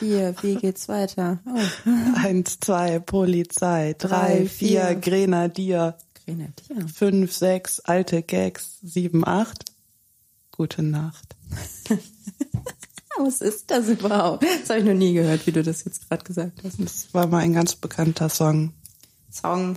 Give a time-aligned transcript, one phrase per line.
[0.00, 1.38] vier, wie geht's weiter?
[1.46, 1.90] Oh.
[2.16, 3.94] Eins, zwei, Polizei.
[3.98, 4.94] Drei, Drei, vier, vier.
[4.96, 5.96] Grenadier.
[6.24, 6.88] Grenadier.
[6.88, 8.78] Fünf, sechs, alte Gags.
[8.82, 9.66] Sieben, acht.
[10.50, 11.36] Gute Nacht.
[13.18, 14.44] Was ist das überhaupt?
[14.44, 16.80] Das habe ich noch nie gehört, wie du das jetzt gerade gesagt hast.
[16.80, 18.72] Das war mal ein ganz bekannter Song.
[19.30, 19.76] Song.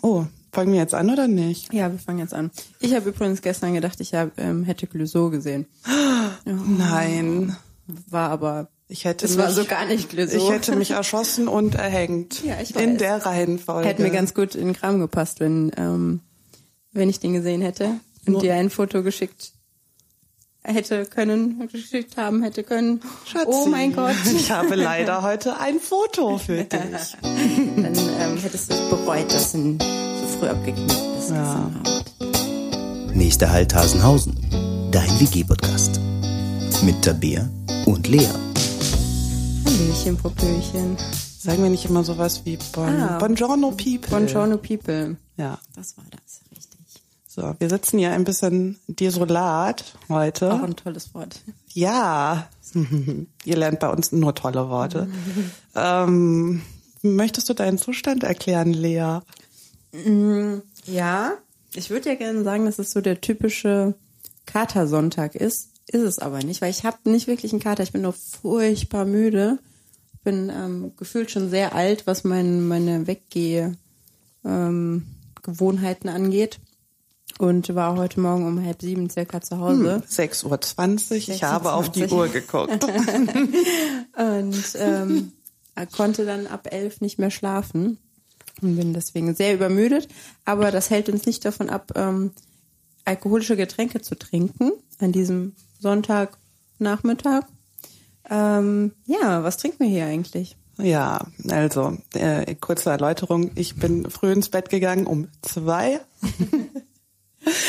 [0.00, 1.72] Oh, fangen wir jetzt an oder nicht?
[1.72, 2.52] Ja, wir fangen jetzt an.
[2.78, 5.66] Ich habe übrigens gestern gedacht, ich hab, ähm, hätte Clouseau gesehen.
[6.44, 7.56] Nein.
[8.08, 10.36] War aber, Ich hätte war mich, so gar nicht Clouseau.
[10.36, 12.42] ich hätte mich erschossen und erhängt.
[12.44, 12.98] Ja, ich In weiß.
[12.98, 13.88] der Reihenfolge.
[13.88, 16.20] Hätte mir ganz gut in den Kram gepasst, wenn, ähm,
[16.92, 17.86] wenn ich den gesehen hätte
[18.26, 19.52] und Nur- dir ein Foto geschickt
[20.66, 23.00] hätte können, geschickt haben hätte können.
[23.26, 24.14] Schatzi, Oh mein Gott.
[24.34, 26.68] Ich habe leider heute ein Foto für dich.
[26.70, 31.30] Dann ähm, hättest du es bereut, dass du so früh abgeknickt bist.
[31.30, 31.70] Ja.
[33.12, 34.36] Nächster Halt Hasenhausen.
[34.90, 36.00] Dein WG-Podcast.
[36.82, 37.48] Mit Tabea
[37.86, 38.28] und Lea.
[39.76, 40.96] Hallöchen, Popöchen.
[41.36, 43.18] Sagen wir nicht immer sowas wie bon, Ah.
[43.18, 44.08] Buongiorno People.
[44.08, 45.16] Buongiorno People.
[45.36, 45.58] Ja.
[45.74, 46.78] Das war das, richtig.
[47.26, 50.52] So, wir sitzen hier ein bisschen desolat heute.
[50.52, 51.40] Auch ein tolles Wort.
[51.72, 52.48] Ja.
[53.44, 55.08] Ihr lernt bei uns nur tolle Worte.
[55.74, 56.62] ähm,
[57.02, 59.18] möchtest du deinen Zustand erklären, Lea?
[60.86, 61.32] Ja,
[61.74, 63.94] ich würde ja gerne sagen, dass es so der typische
[64.46, 65.70] Katersonntag ist.
[65.86, 67.82] Ist es aber nicht, weil ich habe nicht wirklich einen Kater.
[67.82, 69.58] Ich bin nur furchtbar müde.
[70.24, 73.72] Bin ähm, gefühlt schon sehr alt, was mein, meine Weggeh
[74.44, 75.06] ähm,
[75.42, 76.58] Gewohnheiten angeht.
[77.38, 80.02] Und war heute Morgen um halb sieben circa zu Hause.
[80.08, 81.34] 6.20 Uhr.
[81.34, 82.12] Ich habe auf die 6:20.
[82.12, 82.84] Uhr geguckt.
[84.16, 85.32] und ähm,
[85.92, 87.98] konnte dann ab elf nicht mehr schlafen
[88.62, 90.08] und bin deswegen sehr übermüdet.
[90.44, 92.32] Aber das hält uns nicht davon ab, ähm,
[93.04, 97.46] alkoholische Getränke zu trinken an diesem Sonntagnachmittag.
[98.30, 100.56] Ähm, ja, was trinken wir hier eigentlich?
[100.78, 103.50] Ja, also, äh, kurze Erläuterung.
[103.54, 106.00] Ich bin früh ins Bett gegangen um zwei.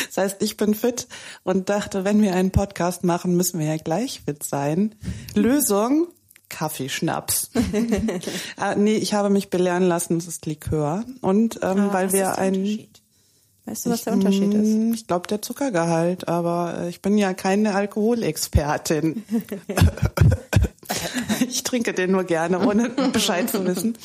[0.07, 1.07] Das heißt, ich bin fit
[1.43, 4.95] und dachte, wenn wir einen Podcast machen, müssen wir ja gleich fit sein.
[5.33, 6.07] Lösung,
[6.47, 7.51] Kaffeeschnaps.
[8.57, 11.03] ah, nee, ich habe mich belehren lassen, es ist Likör.
[11.19, 12.87] Und ähm, weil Ah, Was wir ein...
[13.65, 14.95] Weißt du, was der Unterschied ist?
[14.95, 19.23] Ich glaube, der Zuckergehalt, aber äh, ich bin ja keine Alkoholexpertin.
[21.47, 23.97] ich trinke den nur gerne, ohne Bescheid zu wissen.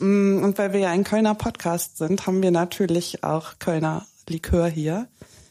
[0.00, 5.06] Und weil wir ja ein Kölner Podcast sind, haben wir natürlich auch Kölner Likör hier.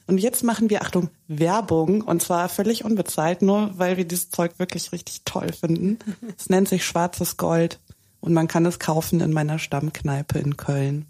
[0.07, 4.59] Und jetzt machen wir, Achtung, Werbung, und zwar völlig unbezahlt, nur weil wir dieses Zeug
[4.59, 5.99] wirklich richtig toll finden.
[6.37, 7.79] Es nennt sich Schwarzes Gold
[8.19, 11.05] und man kann es kaufen in meiner Stammkneipe in Köln.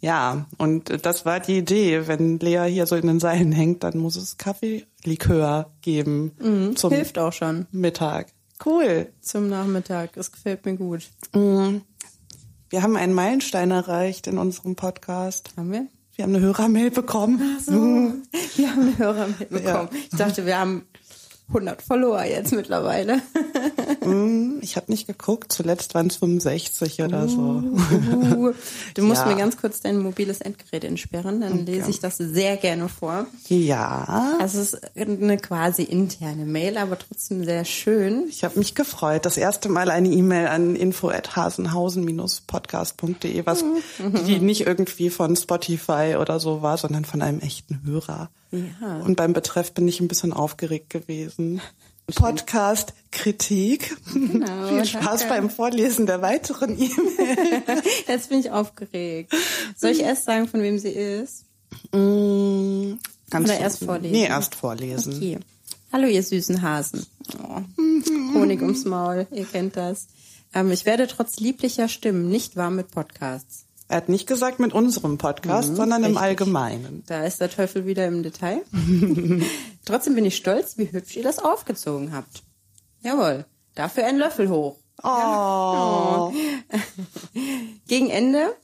[0.00, 2.06] Ja, und das war die Idee.
[2.06, 7.18] Wenn Lea hier so in den Seilen hängt, dann muss es Kaffeelikör geben zum Hilft
[7.18, 8.28] auch schon Mittag.
[8.64, 9.08] Cool.
[9.20, 10.12] zum Nachmittag.
[10.14, 11.08] Das gefällt mir gut.
[11.32, 15.50] Wir haben einen Meilenstein erreicht in unserem Podcast.
[15.56, 15.86] Haben wir?
[16.16, 17.40] Wir haben eine Hörermail bekommen.
[18.56, 19.88] Wir haben eine Hörer mitbekommen.
[19.92, 20.86] Ich dachte, wir haben
[21.48, 23.20] 100 Follower jetzt mittlerweile.
[24.60, 27.38] Ich habe nicht geguckt, zuletzt waren es 65 oder so.
[27.38, 28.52] Uh,
[28.94, 29.26] du musst Ja.
[29.28, 33.24] mir ganz kurz dein mobiles Endgerät entsperren, dann lese ich das sehr gerne vor.
[33.48, 38.24] Ja, Also es ist eine quasi interne Mail, aber trotzdem sehr schön.
[38.28, 39.24] ich habe mich gefreut.
[39.24, 43.64] Das erste Mal eine E-Mail an info@hasenhausen-podcast.de, was
[44.26, 48.28] die nicht irgendwie von Spotify oder so war, sondern von einem echten Hörer.
[48.80, 48.98] Ja.
[49.00, 51.60] Und beim Betreff bin ich ein bisschen aufgeregt gewesen.
[52.14, 53.96] Podcast Kritik.
[54.12, 55.28] Genau, Viel Spaß danke.
[55.34, 57.82] beim Vorlesen der weiteren E-Mail.
[58.08, 59.32] Jetzt bin ich aufgeregt.
[59.76, 61.44] Soll ich erst sagen, von wem sie ist?
[61.92, 62.98] Mm,
[63.30, 64.12] Kannst Oder du- erst vorlesen?
[64.12, 65.16] Nee, erst vorlesen.
[65.16, 65.38] Okay.
[65.92, 67.06] Hallo, ihr süßen Hasen.
[67.42, 67.60] Oh.
[68.34, 70.06] Honig ums Maul, ihr kennt das.
[70.52, 73.64] Ähm, ich werde trotz lieblicher Stimmen nicht warm mit Podcasts.
[73.88, 76.22] Er hat nicht gesagt mit unserem Podcast, sondern im Mhm, richtig.
[76.22, 77.02] Allgemeinen.
[77.06, 78.62] Da ist der Teufel wieder im Detail.
[79.84, 82.42] Trotzdem bin ich stolz, wie hübsch ihr das aufgezogen habt.
[83.02, 83.44] Jawohl.
[83.74, 84.78] Dafür ein Löffel hoch.
[85.02, 86.32] Oh.
[87.88, 88.54] Gegen Ende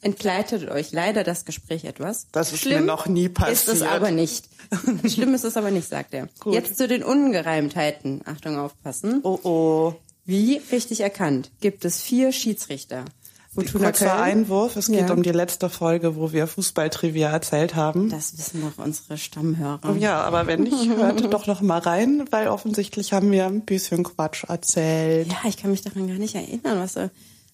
[0.00, 2.28] entgleitet euch leider das Gespräch etwas.
[2.30, 3.90] Das ist mir noch nie Ist es passiert.
[3.90, 4.48] aber nicht.
[5.08, 6.28] Schlimm ist es aber nicht, sagt er.
[6.38, 6.54] Gut.
[6.54, 8.20] Jetzt zu den Ungereimtheiten.
[8.26, 9.20] Achtung, aufpassen.
[9.24, 9.94] Oh oh.
[10.24, 13.06] Wie richtig erkannt, gibt es vier Schiedsrichter.
[13.54, 14.20] Fortuna Kurzer Köln.
[14.20, 14.76] Einwurf.
[14.76, 15.12] Es geht Ja.
[15.12, 18.08] um die letzte Folge, wo wir Fußballtrivia erzählt haben.
[18.10, 19.96] Das wissen doch unsere Stammhörer.
[19.98, 24.04] Ja, aber wenn nicht, hört doch noch mal rein, weil offensichtlich haben wir ein bisschen
[24.04, 25.28] Quatsch erzählt.
[25.28, 26.78] Ja, ich kann mich daran gar nicht erinnern.
[26.78, 27.08] Was, äh,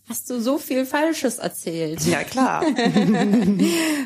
[0.09, 2.05] hast du so viel Falsches erzählt?
[2.07, 2.63] Ja, klar.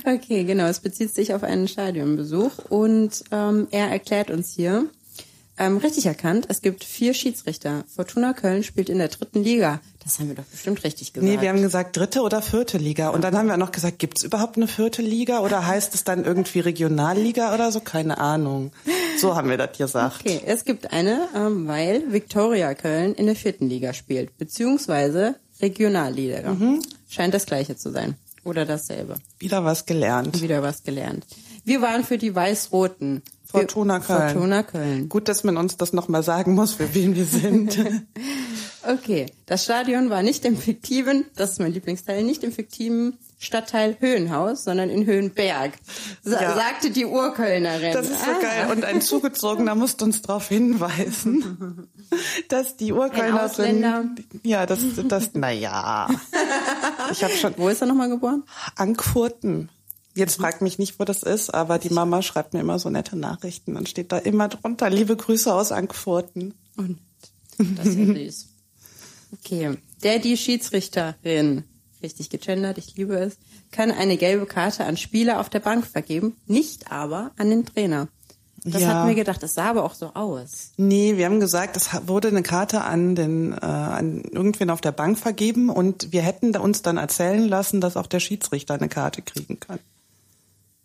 [0.06, 0.66] Okay, genau.
[0.66, 4.86] Es bezieht sich auf einen Stadionbesuch und ähm, er erklärt uns hier,
[5.58, 7.84] Ähm, richtig erkannt, es gibt vier Schiedsrichter.
[7.94, 9.80] Fortuna Köln spielt in der dritten Liga.
[10.04, 11.30] Das haben wir doch bestimmt richtig gesagt.
[11.30, 13.08] Nee, wir haben gesagt dritte oder vierte Liga.
[13.08, 16.24] Und dann haben wir noch gesagt, gibt's überhaupt eine vierte Liga oder heißt es dann
[16.24, 17.80] irgendwie Regionalliga oder so?
[17.80, 18.72] Keine Ahnung.
[19.20, 20.20] So haben wir das gesagt.
[20.20, 26.54] Okay, es gibt eine, ähm, weil Viktoria Köln in der vierten Liga spielt, beziehungsweise Regionalliga.
[26.54, 26.82] Mhm.
[27.08, 28.14] Scheint das gleiche zu sein.
[28.44, 29.16] Oder dasselbe.
[29.40, 30.40] Wieder was gelernt.
[30.40, 31.26] Wieder was gelernt.
[31.64, 33.22] Wir waren für die Weiß-Roten.
[33.50, 34.30] Fortuna Köln.
[34.34, 35.08] Fortuna Köln.
[35.08, 37.78] Gut, dass man uns das nochmal sagen muss, für wen wir sind.
[38.86, 43.96] Okay, das Stadion war nicht im fiktiven, das ist mein Lieblingsteil, nicht im fiktiven Stadtteil
[44.00, 45.72] Höhenhaus, sondern in Höhenberg,
[46.22, 46.54] sa Ja.
[46.54, 47.92] sagte die Urkölnerin.
[47.92, 48.40] Das ist so Ah.
[48.40, 48.68] geil.
[48.70, 51.88] Und ein Zugezogener musste uns darauf hinweisen,
[52.48, 53.84] dass die Urkölner sind.
[54.44, 54.78] Ja, das,
[55.08, 56.08] das, naja.
[57.10, 58.44] Ich habe schon Wo ist er nochmal geboren?
[58.76, 59.68] Ankfurten.
[60.14, 63.16] Jetzt fragt mich nicht, wo das ist, aber die Mama schreibt mir immer so nette
[63.16, 63.74] Nachrichten.
[63.74, 66.54] Dann steht da immer drunter, liebe Grüße aus Ankfurten.
[66.76, 66.98] Und
[67.58, 68.48] das ist ja süß.
[69.32, 71.64] Okay, der die Schiedsrichterin,
[72.02, 73.36] richtig gegendert, ich liebe es,
[73.70, 78.08] kann eine gelbe Karte an Spieler auf der Bank vergeben, nicht aber an den Trainer.
[78.64, 78.88] Das Ja.
[78.88, 80.72] hat mir gedacht, das sah aber auch so aus.
[80.76, 84.92] Nee, wir haben gesagt, es wurde eine Karte an den äh, an irgendwen auf der
[84.92, 89.22] Bank vergeben und wir hätten uns dann erzählen lassen, dass auch der Schiedsrichter eine Karte
[89.22, 89.78] kriegen kann.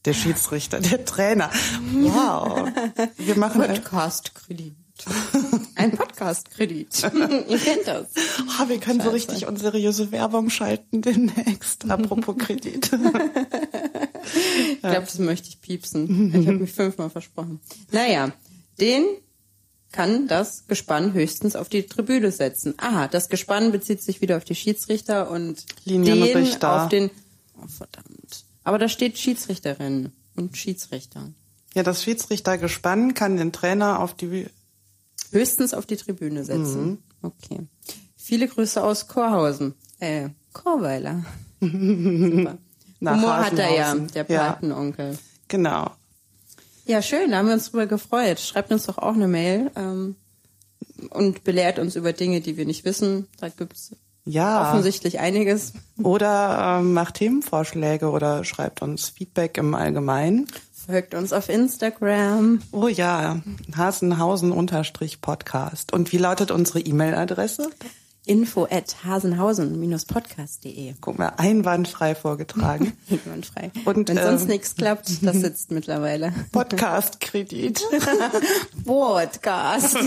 [0.06, 1.50] Der Schiedsrichter, der Trainer.
[1.94, 2.70] Wow.
[3.18, 4.76] Wir machen Podcast-Kredit.
[5.76, 7.04] Ein Podcast-Kredit.
[7.50, 8.08] Ihr kennt das.
[8.42, 11.90] Oh, wir können so richtig unseriöse Werbung schalten demnächst.
[11.90, 12.92] Apropos Kredit.
[14.74, 16.34] Ich glaube, das möchte ich piepsen.
[16.34, 17.60] Ich habe mich fünfmal versprochen.
[17.92, 18.32] Naja,
[18.80, 19.06] den
[19.94, 22.74] kann das Gespann höchstens auf die Tribüne setzen.
[22.78, 26.88] Aha, das Gespann bezieht sich wieder auf die Schiedsrichter und Linienrichter.
[26.92, 27.12] den auf den...
[27.62, 28.43] Oh, verdammt.
[28.64, 31.30] Aber da steht Schiedsrichterin und Schiedsrichter.
[31.74, 34.48] Ja, das Schiedsrichtergespann kann den Trainer auf die
[35.32, 37.04] Höchstens auf die Tribüne setzen.
[37.22, 37.62] Okay.
[38.16, 39.74] Viele Grüße aus Chorhausen.
[40.00, 41.26] Äh, Chorweiler.
[41.60, 42.58] Super.
[43.00, 44.52] Nach Humor hat er ja, der Ja.
[44.52, 45.18] Patenonkel.
[45.48, 45.92] genau.
[46.86, 48.40] Ja, schön, da haben wir uns drüber gefreut.
[48.42, 50.16] Schreibt uns doch auch eine Mail ähm,
[51.12, 53.28] und belehrt uns über Dinge, die wir nicht wissen.
[53.40, 53.92] Da gibt's
[54.26, 54.70] Ja.
[54.70, 55.74] offensichtlich einiges.
[56.02, 60.48] Oder ähm, macht Themenvorschläge oder schreibt uns Feedback im Allgemeinen.
[60.86, 62.62] Folgt uns auf Instagram.
[62.72, 63.42] Oh ja,
[63.76, 65.94] Hasenhausen-Podcast.
[65.94, 67.70] Und wie lautet unsere E-Mail-Adresse?
[68.26, 70.96] Info at hasenhausen-podcast.de.
[71.02, 72.94] Guck mal, einwandfrei vorgetragen.
[73.54, 73.72] frei.
[73.86, 76.34] Und, Wenn sonst ähm, nichts klappt, das sitzt mittlerweile.
[76.52, 77.82] Podcast-Kredit.
[78.86, 79.98] Podcast.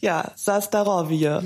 [0.00, 1.40] Ja, Sastarowie.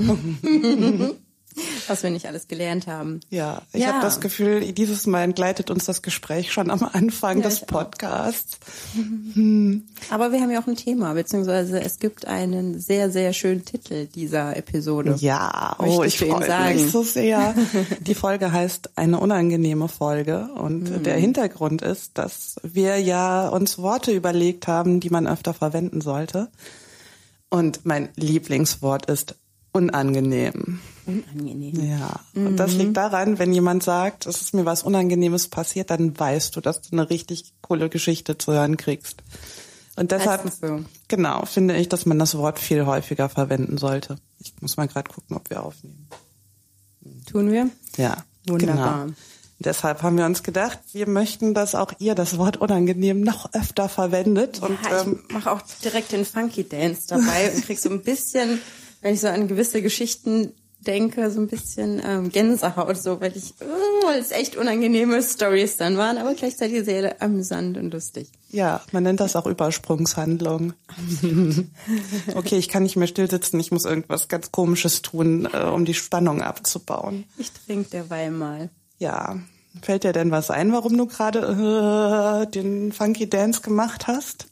[1.87, 3.20] Was wir nicht alles gelernt haben.
[3.31, 3.88] Ja, ich Ja.
[3.94, 7.60] habe das Gefühl, dieses Mal entgleitet uns das Gespräch schon am Anfang Ja, des.
[7.66, 8.58] Podcasts.
[10.10, 14.06] Aber wir haben ja auch ein Thema, beziehungsweise es gibt einen sehr, sehr schönen Titel
[14.06, 15.16] dieser Episode.
[15.19, 17.55] Ja, oh, ich freue mich so sehr.
[18.00, 21.02] Die Folge heißt eine unangenehme Folge und Mhm.
[21.02, 26.49] der Hintergrund ist, dass wir ja uns Worte überlegt haben, die man öfter verwenden sollte.
[27.50, 29.34] Und mein Lieblingswort ist
[29.78, 30.80] unangenehm.
[31.06, 31.88] Unangenehm.
[31.88, 32.78] Ja, und das Mhm.
[32.78, 36.82] liegt daran, wenn jemand sagt, es ist mir was Unangenehmes passiert, dann weißt du, dass
[36.82, 39.22] du eine richtig coole Geschichte zu hören kriegst.
[39.96, 40.84] Und deshalb, so.
[41.08, 44.16] genau, finde ich, dass man das Wort viel häufiger verwenden sollte.
[44.38, 46.06] Ich muss mal gerade gucken, ob wir aufnehmen.
[47.30, 47.68] Tun wir?
[47.97, 49.04] Ja, Wunderbar.
[49.06, 49.16] Genau.
[49.61, 53.88] Deshalb haben wir uns gedacht, wir möchten, dass auch ihr das Wort unangenehm noch öfter
[53.88, 54.62] verwendet.
[54.62, 58.02] und ja, ähm, ich mache auch direkt den Funky Dance dabei und krieg so ein
[58.02, 58.61] bisschen,
[59.00, 63.55] wenn ich so an gewisse Geschichten denke, so ein bisschen ähm, Gänsehaut, so, weil ich,
[63.61, 68.31] oh, weil es echt unangenehme Stories dann waren, aber gleichzeitig sehr amüsant und lustig.
[68.50, 70.75] ja, man nennt das auch Übersprungshandlung.
[72.35, 75.85] okay, ich kann nicht mehr still sitzen, ich muss irgendwas ganz Komisches tun, äh, um
[75.85, 77.25] die Spannung abzubauen.
[77.38, 78.71] Ich trinke derweil mal.
[78.99, 79.38] Ja,
[79.83, 84.47] fällt dir denn was ein, warum du gerade äh, den Funky Dance gemacht hast?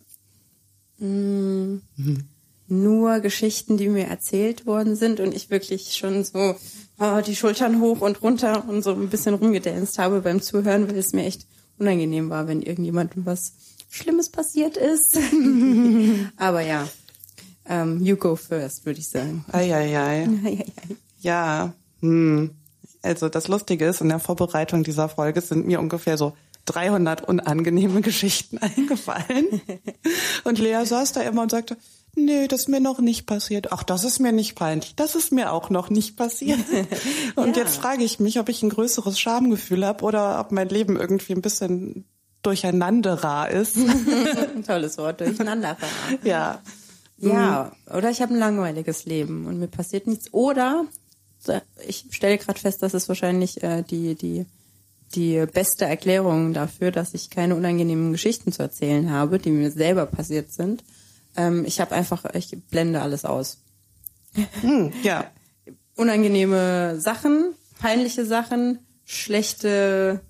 [2.68, 6.56] Nur Geschichten, die mir erzählt worden sind und ich wirklich schon so
[6.99, 10.96] oh, die Schultern hoch und runter und so ein bisschen rumgedanced habe beim Zuhören, weil
[10.96, 11.46] es mir echt
[11.78, 13.52] unangenehm war, wenn irgendjemandem was
[13.90, 15.16] Schlimmes passiert ist.
[16.37, 16.88] Aber ja,
[17.68, 19.44] ähm, you go first, würde ich sagen.
[19.52, 20.28] Eieiei.
[21.18, 22.50] Ja, hm.
[23.02, 26.35] also das Lustige ist, in der Vorbereitung dieser Folge sind mir ungefähr so
[26.66, 29.61] 300 unangenehme Geschichten eingefallen.
[30.44, 31.76] Und Lea saß da immer und sagte,
[32.16, 33.73] nee, das ist mir noch nicht passiert.
[33.73, 34.94] Ach, das ist mir nicht peinlich.
[34.96, 36.58] Das ist mir auch noch nicht passiert.
[37.37, 37.62] Und Ja.
[37.62, 41.35] jetzt frage ich mich, ob ich ein größeres Schamgefühl habe oder ob mein Leben irgendwie
[41.35, 42.04] ein bisschen
[42.42, 43.76] durcheinanderer ist.
[44.66, 45.76] Tolles Wort, durcheinander.
[46.25, 46.61] ja.
[47.18, 50.35] Ja, oder ich habe ein langweiliges Leben und mir passiert nichts.
[50.35, 50.85] Oder
[51.87, 54.44] ich stelle gerade fest, dass es wahrscheinlich äh, die, die,
[55.14, 60.04] die beste Erklärung dafür, dass ich keine unangenehmen Geschichten zu erzählen habe, die mir selber
[60.06, 60.85] passiert sind.
[61.37, 63.59] Ähm, ich habe einfach, ich blende alles aus.
[64.61, 65.31] Hm, ja.
[65.97, 70.21] Unangenehme Sachen, peinliche Sachen, schlechte,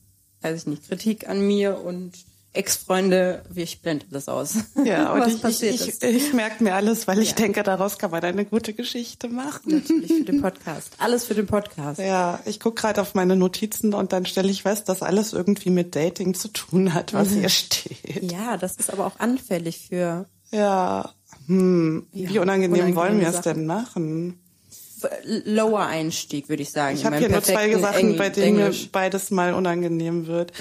[0.43, 2.13] weiß ich nicht, Kritik an mir und
[2.57, 4.55] Ex-Freunde, ich blende das aus.
[4.83, 7.37] Ja, und ich, ich, ich, ich merke mir alles, weil ich ja.
[7.37, 9.75] denke, daraus kann man eine gute Geschichte machen.
[9.75, 10.93] Natürlich für den Podcast.
[10.99, 12.01] Alles für den Podcast.
[12.01, 15.71] Ja, ich gucke gerade auf meine Notizen und dann stelle ich fest, dass alles irgendwie
[15.71, 17.41] mit Dating zu tun hat, was mhm.
[17.41, 18.33] hier steht.
[18.33, 20.27] Ja, das ist aber auch anfällig für.
[20.51, 21.11] Ja,
[21.47, 24.41] hm, ja, wie unangenehm wollen wir es denn machen?
[25.45, 26.97] Lower Einstieg, würde ich sagen.
[26.97, 30.53] Ich habe hier nur zwei Sachen, bei denen mir beides mal unangenehm wird.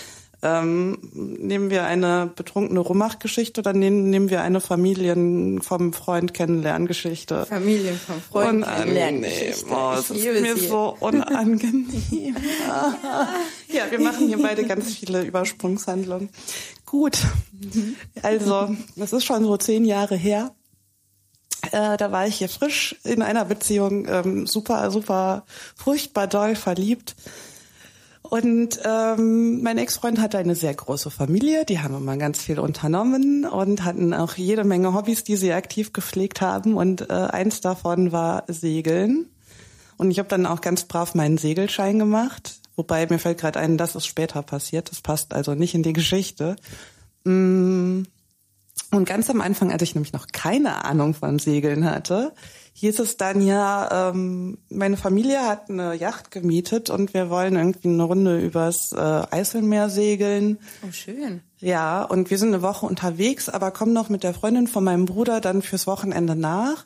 [0.46, 7.48] Ähm, nehmen wir eine betrunkene Rummach-Geschichte oder nehmen, nehmen wir eine Familien vom Freund kennenlerngeschichte?
[7.48, 9.66] Familien vom Freund kennenlerngeschichte.
[9.72, 10.68] Oh, es ist mir sie.
[10.68, 11.88] so unangenehm.
[13.70, 16.30] ja, wir machen hier beide ganz viele Übersprungshandlungen.
[16.86, 17.18] Gut,
[18.22, 20.54] also das ist schon so zehn Jahre her.
[21.72, 25.44] Äh, da war ich hier frisch in einer Beziehung, ähm, super, super
[25.75, 27.16] furchtbar doll verliebt
[28.29, 33.46] und ähm, mein Ex-Freund hatte eine sehr große Familie, die haben immer ganz viel unternommen
[33.46, 36.75] und hatten auch jede Menge Hobbys, die sie aktiv gepflegt haben.
[36.75, 39.27] Und äh, eins davon war Segeln.
[39.98, 42.60] Und ich habe dann auch ganz brav meinen Segelschein gemacht.
[42.75, 44.91] Wobei mir fällt gerade ein, das ist später passiert.
[44.91, 46.55] Das passt also nicht in die Geschichte.
[47.24, 48.03] Mm.
[48.91, 52.34] Und ganz am Anfang, als ich nämlich noch keine Ahnung von Segeln hatte,
[52.77, 57.88] hieß es dann ja, ähm, meine Familie hat eine Yacht gemietet und wir wollen irgendwie
[57.88, 58.98] eine Runde übers äh,
[59.32, 60.60] Eiselmeer segeln.
[60.86, 61.39] Oh, schön.
[61.60, 65.05] Ja, und wir sind eine Woche unterwegs, aber komm noch mit der Freundin von meinem
[65.05, 66.86] Bruder dann fürs Wochenende nach.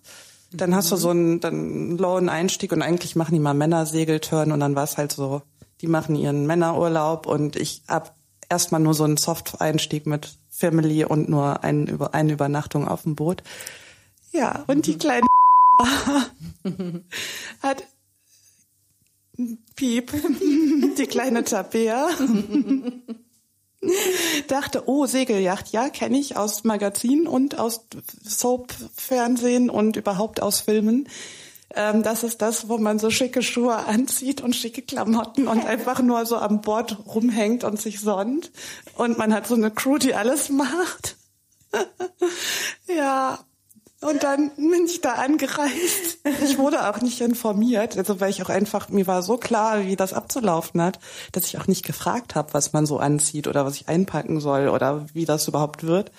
[0.51, 0.75] Dann mhm.
[0.75, 0.99] hast du mhm.
[0.99, 4.83] so einen, dann einen lowen Einstieg und eigentlich machen die mal Männersegelturn und dann war
[4.83, 5.41] es halt so,
[5.81, 8.13] die machen ihren Männerurlaub und ich hab
[8.47, 13.41] erstmal nur so einen Soft-Einstieg mit Family und nur ein, eine Übernachtung auf dem Boot.
[14.31, 14.99] Ja, und die mhm.
[14.99, 15.27] kleinen
[17.61, 17.83] hat
[19.75, 20.11] Piep,
[20.97, 22.09] die kleine Tabea,
[24.47, 27.85] dachte, oh, Segelyacht, ja, kenne ich aus Magazinen und aus
[28.23, 31.07] Soap-Fernsehen und überhaupt aus Filmen.
[31.73, 36.01] Ähm, das ist das, wo man so schicke Schuhe anzieht und schicke Klamotten und einfach
[36.01, 38.51] nur so am Bord rumhängt und sich sonnt.
[38.95, 41.15] Und man hat so eine Crew, die alles macht.
[42.87, 43.39] ja,
[44.01, 46.19] und dann bin ich da angereist.
[46.43, 49.97] Ich wurde auch nicht informiert, also weil ich auch einfach, mir war so klar, wie
[49.97, 50.99] das abzulaufen hat,
[51.33, 54.69] dass ich auch nicht gefragt habe, was man so anzieht oder was ich einpacken soll
[54.69, 56.11] oder wie das überhaupt wird.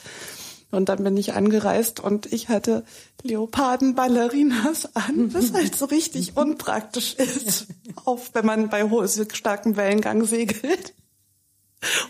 [0.71, 2.85] Und dann bin ich angereist und ich hatte
[3.23, 7.67] Leoparden-Ballerinas an, was halt so richtig unpraktisch ist,
[8.05, 8.87] auf, wenn man bei
[9.33, 10.95] starkem Wellengang segelt.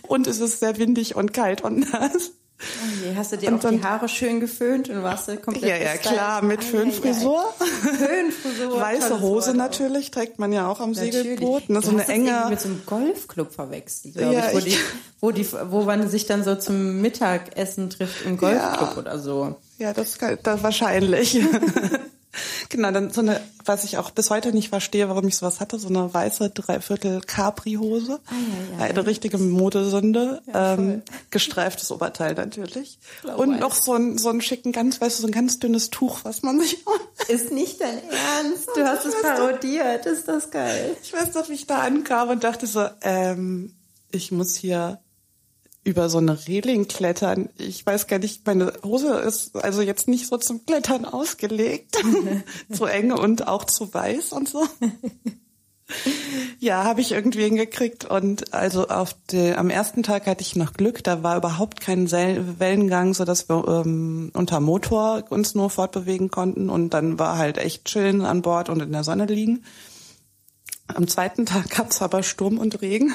[0.02, 2.32] Und es ist sehr windig und kalt und nass.
[2.60, 5.68] Oh je, hast du dir und auch die Haare schön geföhnt und warst du komplett
[5.68, 7.42] Ja, ja, klar, mit Föhnfrisur.
[7.58, 8.80] Föhnfrisur.
[8.80, 11.14] Weiße Hose natürlich, trägt man ja auch am natürlich.
[11.14, 11.70] Segelboot.
[11.70, 12.46] Ne, so eine enge.
[12.50, 14.76] mit so einem Golfclub verwechselt, glaube ja, ich, wo, die,
[15.20, 19.56] wo, die, wo man sich dann so zum Mittagessen trifft im Golfclub oder so.
[19.78, 21.40] Ja, das, das wahrscheinlich.
[22.70, 25.76] Genau, dann so eine, was ich auch bis heute nicht verstehe, warum ich sowas hatte,
[25.80, 28.20] so eine weiße Dreiviertel Capri-Hose.
[28.26, 28.90] Ah, ja, ja.
[28.90, 30.40] Eine richtige Modesünde.
[30.46, 33.00] Ja, ähm, gestreiftes Oberteil natürlich.
[33.22, 35.90] Blau und noch so ein, so ein schicken, ganz, weißt du, so ein ganz dünnes
[35.90, 36.84] Tuch, was man sich.
[37.28, 38.68] Ist nicht dein Ernst?
[38.76, 40.06] Du hast es parodiert.
[40.06, 40.96] Ist das geil?
[41.02, 43.74] Ich weiß noch, wie ich da ankam und dachte so, ähm,
[44.12, 45.00] ich muss hier
[45.82, 47.48] über so eine Reling klettern.
[47.56, 51.96] Ich weiß gar nicht, meine Hose ist also jetzt nicht so zum Klettern ausgelegt.
[52.72, 54.66] zu eng und auch zu weiß und so.
[56.58, 60.74] ja, habe ich irgendwie hingekriegt und also auf de, am ersten Tag hatte ich noch
[60.74, 66.30] Glück, da war überhaupt kein Wellengang, so dass wir ähm, unter Motor uns nur fortbewegen
[66.30, 69.64] konnten und dann war halt echt chillen an Bord und in der Sonne liegen.
[70.86, 73.14] Am zweiten Tag gab's aber Sturm und Regen.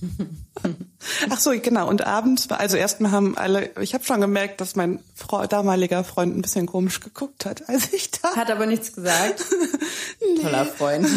[1.30, 1.88] Ach so, genau.
[1.88, 6.36] Und abends, also erstmal haben alle, ich habe schon gemerkt, dass mein Frau, damaliger Freund
[6.36, 8.36] ein bisschen komisch geguckt hat, als ich da.
[8.36, 9.44] Hat aber nichts gesagt.
[10.20, 10.42] nee.
[10.42, 11.08] Toller Freund.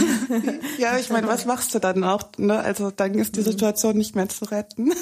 [0.77, 2.23] ja, ich meine, was machst du dann auch?
[2.37, 2.59] Ne?
[2.59, 3.45] Also dann ist die mhm.
[3.45, 4.93] Situation nicht mehr zu retten.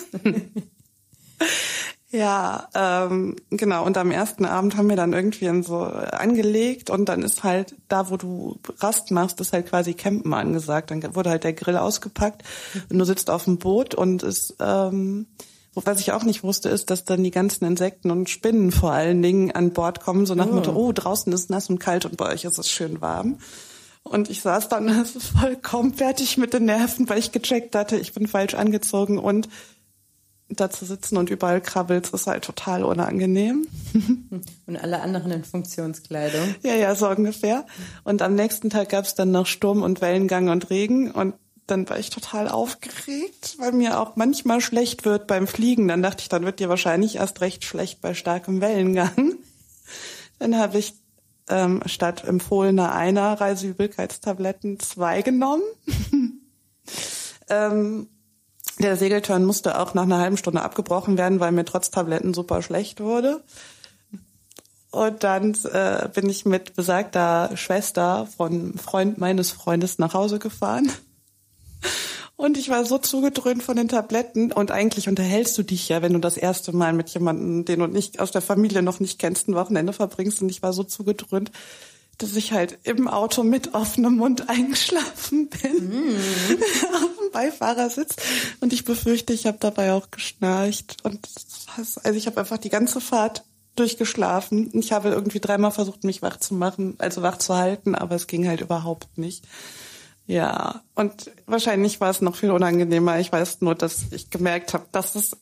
[2.10, 3.86] Ja, ähm, genau.
[3.86, 8.10] Und am ersten Abend haben wir dann irgendwie so angelegt und dann ist halt da,
[8.10, 10.90] wo du Rast machst, ist halt quasi Campen angesagt.
[10.90, 12.44] Dann wurde halt der Grill ausgepackt
[12.90, 15.28] und du sitzt auf dem Boot und es ähm,
[15.74, 19.22] Was ich auch nicht wusste, ist, dass dann die ganzen Insekten und Spinnen vor allen
[19.22, 22.16] Dingen an Bord kommen, so nach dem Motto, oh, draußen ist nass und kalt und
[22.16, 23.38] bei euch ist es schön warm.
[24.04, 25.06] Und ich saß dann
[25.40, 29.50] vollkommen fertig mit den Nerven, weil ich gecheckt hatte, ich bin falsch angezogen und
[30.50, 33.68] da zu sitzen und überall krabbelt, ist halt total unangenehm.
[34.66, 36.56] Und alle anderen in Funktionskleidung.
[36.64, 37.66] Ja, ja, so ungefähr.
[38.04, 41.34] Und am nächsten Tag gab es dann noch Sturm und Wellengang und Regen und
[41.68, 45.90] dann war ich total aufgeregt, weil mir auch manchmal schlecht wird beim Fliegen.
[45.90, 49.36] Dann dachte ich, dann wird dir wahrscheinlich erst recht schlecht bei starkem Wellengang.
[50.40, 50.94] Dann habe ich
[51.50, 55.64] ähm, statt empfohlener einer Reiseübelkeitstabletten zwei genommen.
[57.50, 58.08] ähm,
[58.80, 62.62] der Segelturn musste auch nach einer halben Stunde abgebrochen werden, weil mir trotz Tabletten super
[62.62, 63.42] schlecht wurde.
[64.92, 70.92] Und dann äh, bin ich mit besagter Schwester von Freund meines Freundes nach Hause gefahren.
[72.38, 74.52] Und ich war so zugedröhnt von den Tabletten.
[74.52, 77.88] Und eigentlich unterhältst du dich ja, wenn du das erste Mal mit jemandem, den du
[77.88, 80.42] nicht aus der Familie noch nicht kennst, ein Wochenende verbringst.
[80.44, 81.52] Und ich war so zugedröhnt,
[82.18, 85.90] dass ich halt im Auto mit offenem Mund eingeschlafen bin.
[85.90, 86.16] Mm.
[86.96, 88.16] auf dem Beifahrersitz.
[88.60, 90.98] Und ich befürchte, ich habe dabei auch geschnarcht.
[91.04, 91.28] Und
[91.78, 93.44] also ich habe einfach die ganze Fahrt
[93.76, 94.72] durchgeschlafen.
[94.74, 98.28] Ich habe irgendwie dreimal versucht, mich wach zu machen, also wach zu halten, aber es
[98.28, 99.46] ging halt überhaupt nicht.
[100.26, 103.20] Ja, und wahrscheinlich war es noch viel unangenehmer.
[103.20, 105.38] Ich weiß nur, dass ich gemerkt habe, dass es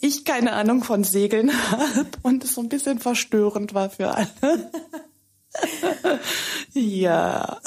[0.00, 4.28] ich keine Ahnung von Segeln habe und es so ein bisschen verstörend war für alle.
[6.72, 7.58] ja.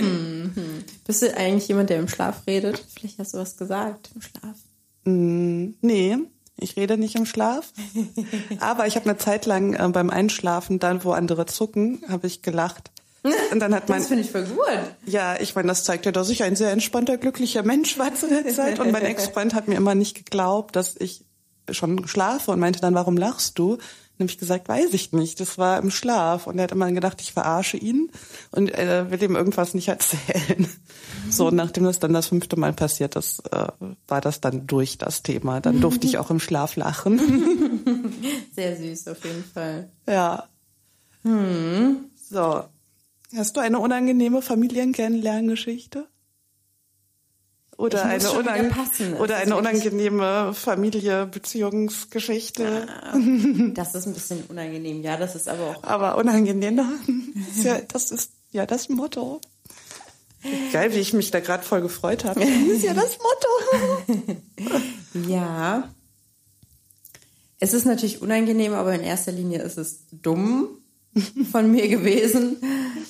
[0.00, 0.84] Mhm.
[1.06, 2.82] Bist du eigentlich jemand, der im Schlaf redet?
[2.94, 4.56] Vielleicht hast du was gesagt im Schlaf.
[5.04, 6.16] Mm, nee,
[6.56, 7.72] ich rede nicht im Schlaf.
[8.60, 12.42] Aber ich habe eine Zeit lang äh, beim Einschlafen, dann wo andere zucken, habe ich
[12.42, 12.90] gelacht.
[13.50, 13.98] Und dann hat man.
[13.98, 14.64] Das finde ich voll gut.
[15.04, 18.28] Ja, ich meine, das zeigt ja, dass ich ein sehr entspannter, glücklicher Mensch war zu
[18.28, 18.78] der Zeit.
[18.78, 21.24] Und mein Ex-Freund hat mir immer nicht geglaubt, dass ich
[21.70, 23.78] schon schlafe und meinte dann, warum lachst du?
[24.18, 25.40] Und habe ich gesagt, weiß ich nicht.
[25.40, 26.46] Das war im Schlaf.
[26.46, 28.10] Und er hat immer gedacht, ich verarsche ihn
[28.50, 30.60] und äh, will ihm irgendwas nicht erzählen.
[30.60, 31.30] Mhm.
[31.30, 33.68] So, nachdem das dann das fünfte Mal passiert ist, äh,
[34.08, 35.60] war das dann durch das Thema.
[35.60, 38.12] Dann durfte ich auch im Schlaf lachen.
[38.54, 39.90] Sehr süß, auf jeden Fall.
[40.06, 40.48] Ja.
[41.22, 42.06] Hm.
[42.30, 42.64] So,
[43.34, 46.06] Hast du eine unangenehme Familienkennenlerngeschichte?
[47.78, 48.72] Oder eine, unang
[49.18, 52.86] oder eine unangenehme Familie-Beziehungsgeschichte?
[53.74, 55.82] Das ist ein bisschen unangenehm, ja, das ist aber auch.
[55.86, 56.80] Aber unangenehm,
[57.62, 59.42] ja, das ist ja das Motto.
[60.72, 62.40] Geil, wie ich mich da gerade voll gefreut habe.
[62.46, 63.48] Das ist ja das Motto.
[65.28, 65.92] ja.
[67.58, 70.68] Es ist natürlich unangenehm, aber in erster Linie ist es dumm
[71.50, 72.56] von mir gewesen.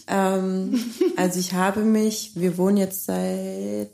[0.06, 0.78] Ähm,
[1.16, 3.90] also ich habe mich, wir wohnen jetzt seit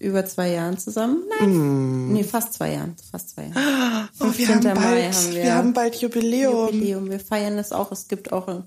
[0.00, 1.22] über zwei Jahren zusammen.
[1.38, 2.12] Nein, mm.
[2.12, 4.08] nee, fast zwei Jahren, fast zwei Jahre.
[4.18, 6.66] Oh, wir haben, bald, haben wir, wir, haben bald Jubiläum.
[6.66, 7.10] Jubiläum.
[7.10, 7.92] Wir feiern das auch.
[7.92, 8.64] Es gibt auch ein,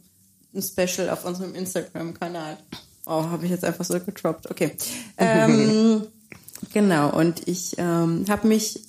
[0.56, 2.58] ein Special auf unserem Instagram-Kanal.
[3.06, 4.50] Oh, habe ich jetzt einfach so getroppt.
[4.50, 4.78] Okay.
[5.18, 6.04] Ähm,
[6.74, 8.80] genau, und ich ähm, habe mich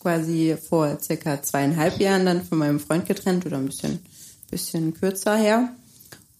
[0.00, 4.00] quasi vor circa zweieinhalb Jahren dann von meinem Freund getrennt oder ein bisschen
[4.50, 5.70] bisschen kürzer her.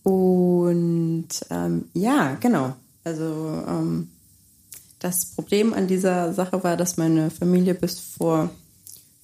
[0.03, 2.75] Und ähm, ja, genau.
[3.05, 4.09] Also ähm,
[5.07, 8.51] das Problem an dieser Sache war, dass meine Familie bis vor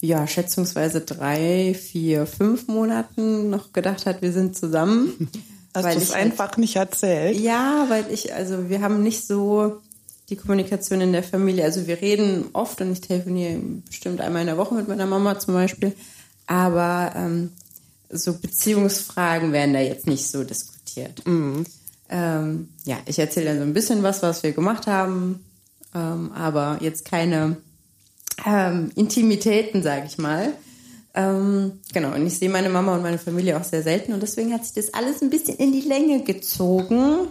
[0.00, 5.28] ja schätzungsweise drei, vier, fünf Monaten noch gedacht hat, wir sind zusammen.
[5.74, 7.38] Hast du es halt einfach nicht erzählt?
[7.38, 9.80] Ja, weil ich, also wir haben nicht so
[10.28, 11.64] die Kommunikation in der Familie.
[11.64, 15.38] Also wir reden oft und ich telefoniere bestimmt einmal in der Woche mit meiner Mama
[15.38, 15.94] zum Beispiel.
[16.46, 17.52] Aber ähm,
[18.10, 21.26] so Beziehungsfragen werden da jetzt nicht so diskutiert.
[21.26, 21.64] Mhm.
[22.10, 25.42] Ähm, ja, ich erzähle dann so ein bisschen was, was wir gemacht haben,
[25.94, 27.56] ähm, aber jetzt keine
[28.46, 30.52] ähm, Intimitäten, sage ich mal.
[31.14, 34.52] Ähm, genau, und ich sehe meine Mama und meine Familie auch sehr selten und deswegen
[34.52, 37.28] hat sich das alles ein bisschen in die Länge gezogen,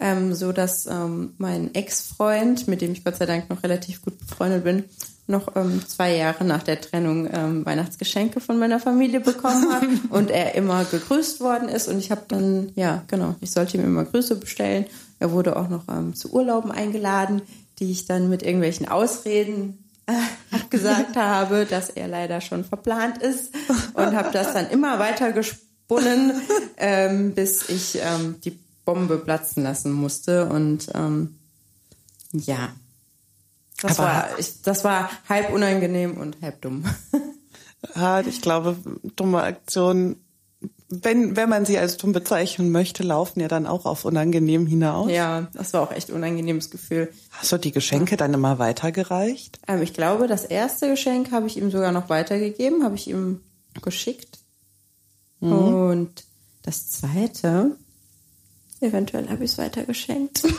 [0.00, 4.18] ähm, so dass ähm, mein Ex-Freund, mit dem ich Gott sei Dank noch relativ gut
[4.18, 4.84] befreundet bin,
[5.26, 10.30] noch ähm, zwei Jahre nach der Trennung ähm, Weihnachtsgeschenke von meiner Familie bekommen hat und
[10.30, 14.04] er immer gegrüßt worden ist und ich habe dann, ja genau, ich sollte ihm immer
[14.04, 14.86] Grüße bestellen.
[15.20, 17.42] Er wurde auch noch ähm, zu Urlauben eingeladen,
[17.82, 20.12] die ich dann mit irgendwelchen Ausreden äh,
[20.54, 23.52] abgesagt habe, dass er leider schon verplant ist
[23.94, 26.40] und habe das dann immer weiter gesponnen,
[26.76, 31.38] ähm, bis ich ähm, die Bombe platzen lassen musste und ähm,
[32.32, 32.72] ja,
[33.80, 36.84] das war, ich, das war halb unangenehm und halb dumm.
[37.96, 38.76] Ja, ich glaube,
[39.16, 40.21] dumme Aktionen
[41.00, 45.10] wenn, wenn man sie als dumm bezeichnen möchte, laufen ja dann auch auf unangenehm hinaus.
[45.10, 47.12] Ja, das war auch echt unangenehmes Gefühl.
[47.30, 49.58] Hast du die Geschenke dann immer weitergereicht?
[49.66, 53.40] Ähm, ich glaube, das erste Geschenk habe ich ihm sogar noch weitergegeben, habe ich ihm
[53.80, 54.38] geschickt.
[55.40, 56.12] Und
[56.62, 57.76] das zweite,
[58.82, 60.42] eventuell habe ich es weitergeschenkt.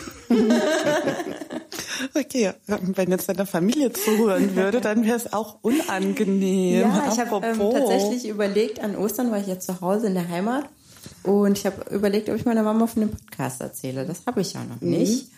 [2.15, 6.81] Okay, wenn jetzt deine Familie zuhören würde, dann wäre es auch unangenehm.
[6.81, 10.27] Ja, ich habe ähm, tatsächlich überlegt, an Ostern war ich jetzt zu Hause in der
[10.27, 10.65] Heimat
[11.23, 14.05] und ich habe überlegt, ob ich meiner Mama von dem Podcast erzähle.
[14.05, 15.29] Das habe ich ja noch nicht.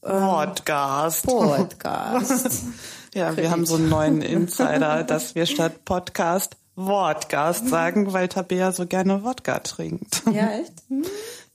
[0.00, 1.26] Podcast.
[1.26, 2.64] Podcast.
[3.12, 8.70] Ja, wir haben so einen neuen Insider, dass wir statt Podcast Wortgast sagen, weil Tabea
[8.70, 10.22] so gerne Wodka trinkt.
[10.32, 10.74] ja, echt?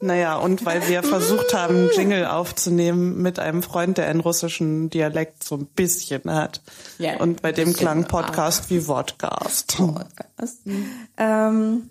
[0.05, 5.43] Naja, und weil wir versucht haben, Jingle aufzunehmen mit einem Freund, der einen russischen Dialekt
[5.43, 6.61] so ein bisschen hat.
[6.99, 9.77] Ja, und bei dem klang Podcast wie Wortgast.
[9.77, 10.59] Podcast.
[11.17, 11.89] Ähm,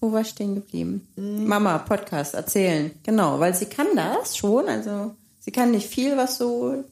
[0.00, 1.08] wo war ich stehen geblieben?
[1.16, 2.92] Mama, Podcast, erzählen.
[3.02, 4.68] Genau, weil sie kann das schon.
[4.68, 6.84] Also sie kann nicht viel, was so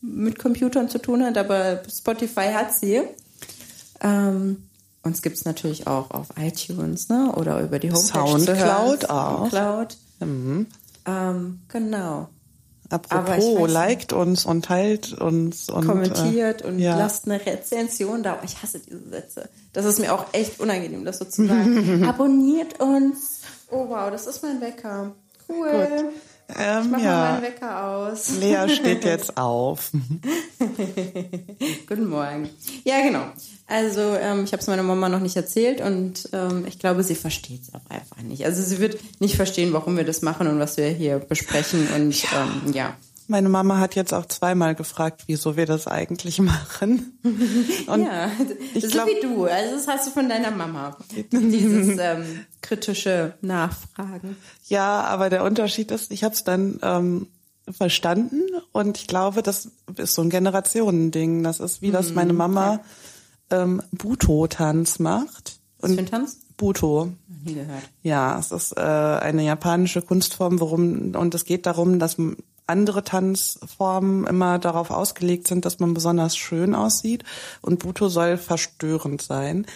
[0.00, 3.02] mit Computern zu tun hat, aber Spotify hat sie.
[4.00, 4.64] Ähm,
[5.02, 7.32] uns gibt's natürlich auch auf iTunes, ne?
[7.36, 8.06] Oder über die Homepage.
[8.06, 9.50] Soundcloud auch.
[9.50, 9.96] Soundcloud.
[10.20, 12.28] Ähm, genau.
[12.90, 16.96] Apropos, liked uns und teilt uns und kommentiert äh, und ja.
[16.96, 18.38] lasst eine Rezension da.
[18.42, 19.50] Ich hasse diese Sätze.
[19.74, 22.04] Das ist mir auch echt unangenehm, das so zu sagen.
[22.08, 23.42] Abonniert uns.
[23.70, 25.12] Oh wow, das ist mein Wecker.
[25.48, 25.70] Cool.
[25.70, 27.30] Ich Ähm, mach mal ja.
[27.32, 28.36] meinen Wecker aus.
[28.38, 29.90] Lea steht jetzt auf.
[31.86, 32.48] Guten Morgen.
[32.84, 33.24] Ja, genau.
[33.66, 37.14] Also ähm, ich habe es meiner Mama noch nicht erzählt und ähm, ich glaube, sie
[37.14, 38.46] versteht es auch einfach nicht.
[38.46, 42.24] Also sie wird nicht verstehen, warum wir das machen und was wir hier besprechen und
[42.34, 42.96] ähm, ja.
[43.30, 47.20] Meine Mama hat jetzt auch zweimal gefragt, wieso wir das eigentlich machen.
[47.86, 48.30] Und ja,
[48.74, 49.44] ich so glaub- wie du.
[49.44, 50.96] Also das hast du von deiner Mama.
[51.32, 54.36] Dieses ähm, kritische Nachfragen.
[54.66, 57.26] Ja, aber der Unterschied ist, ich habe es dann ähm,
[57.70, 58.40] verstanden
[58.72, 61.42] und ich glaube, das ist so ein Generationending.
[61.42, 62.80] Das ist wie das meine Mama
[63.50, 65.58] ähm, Buto-Tanz macht.
[65.80, 66.38] Was für ein Tanz?
[66.56, 67.12] Buto.
[67.44, 67.82] Nie gehört.
[68.02, 72.16] Ja, es ist äh, eine japanische Kunstform, worum und es geht darum, dass
[72.68, 77.24] andere Tanzformen immer darauf ausgelegt sind, dass man besonders schön aussieht
[77.62, 79.66] und Buto soll verstörend sein.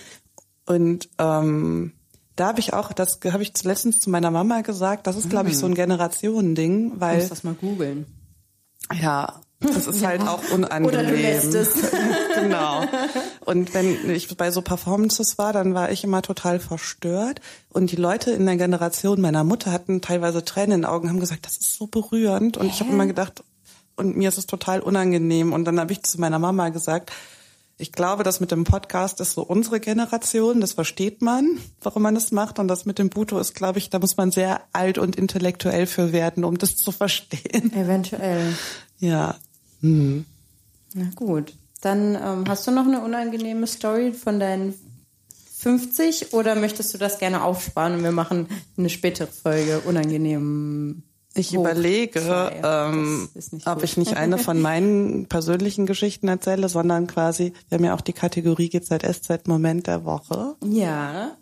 [0.67, 1.93] Und ähm,
[2.37, 5.51] da habe ich auch, das habe ich letztens zu meiner Mama gesagt, das ist, glaube
[5.51, 8.07] ich, so ein Generationending, Ich muss weil das mal googeln.
[8.93, 10.87] ja, es ist halt auch unangenehm.
[10.87, 11.75] Oder du lässt es.
[12.35, 12.85] genau.
[13.45, 17.41] Und wenn ich bei so Performances war, dann war ich immer total verstört.
[17.71, 21.21] Und die Leute in der Generation meiner Mutter hatten teilweise Tränen in den Augen, haben
[21.21, 22.57] gesagt, das ist so berührend.
[22.57, 23.43] Und ich habe immer gedacht,
[23.97, 25.53] und mir ist es total unangenehm.
[25.53, 27.13] Und dann habe ich zu meiner Mama gesagt,
[27.79, 32.15] ich glaube, das mit dem Podcast ist so unsere Generation, das versteht man, warum man
[32.15, 32.59] das macht.
[32.59, 35.87] Und das mit dem Buto ist, glaube ich, da muss man sehr alt und intellektuell
[35.87, 37.73] für werden, um das zu verstehen.
[37.73, 38.55] Eventuell.
[38.99, 39.37] Ja.
[39.83, 41.55] Na gut.
[41.81, 44.75] Dann ähm, hast du noch eine unangenehme Story von deinen
[45.59, 51.03] 50 oder möchtest du das gerne aufsparen und wir machen eine spätere Folge unangenehm?
[51.35, 51.61] Ich hoch?
[51.61, 52.91] überlege, Feier.
[52.93, 53.29] ähm,
[53.65, 53.85] ob gut.
[53.85, 58.13] ich nicht eine von meinen persönlichen Geschichten erzähle, sondern quasi, wir haben ja auch die
[58.13, 60.57] Kategorie GZSZ Moment der Woche.
[60.65, 61.37] Ja.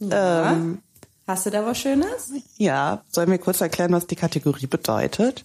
[0.00, 0.52] ja.
[0.52, 0.78] Ähm,
[1.26, 2.32] Hast du da was Schönes?
[2.56, 5.44] ja, sollen wir kurz erklären, was die Kategorie bedeutet?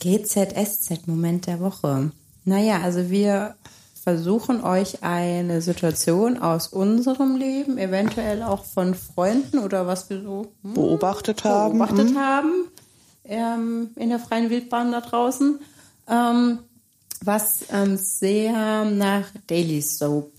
[0.00, 2.10] GZSZ Moment der Woche.
[2.44, 3.56] Naja, also wir
[4.02, 10.52] versuchen euch eine Situation aus unserem Leben, eventuell auch von Freunden oder was wir so
[10.62, 11.78] hm, Beobachtet haben.
[11.78, 12.68] beobachtet haben
[13.28, 15.58] ähm, in der freien Wildbahn da draußen,
[16.08, 16.58] ähm,
[17.22, 20.32] was ähm, sehr nach Daily Soap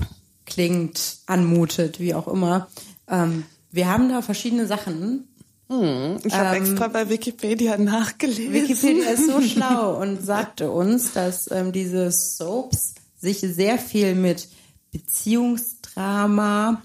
[0.46, 2.68] klingt, anmutet, wie auch immer.
[3.10, 5.28] Ähm, wir haben da verschiedene Sachen.
[5.70, 8.54] Ich habe extra bei Wikipedia nachgelesen.
[8.54, 14.48] Wikipedia ist so schlau und sagte uns, dass ähm, diese Soaps sich sehr viel mit
[14.94, 16.82] Beziehungsdrama,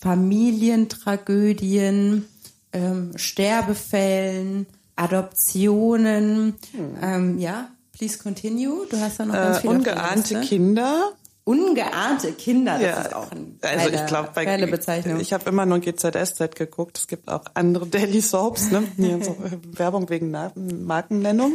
[0.00, 2.24] Familientragödien,
[2.72, 6.54] ähm, Sterbefällen, Adoptionen,
[7.02, 8.86] ähm, ja, please continue.
[8.88, 10.40] Du hast da noch ganz äh, viel auf der ungeahnte.
[10.42, 11.14] Kinder.
[11.44, 15.20] Ungeahnte Kinder, das Ja, ist auch ein also ich glaube, bei geile Bezeichnung.
[15.20, 16.98] ich habe immer nur GZSZ geguckt.
[16.98, 18.82] Es gibt auch andere Daily Soaps, ne?
[19.22, 21.54] So äh, Werbung wegen Na Markennennung.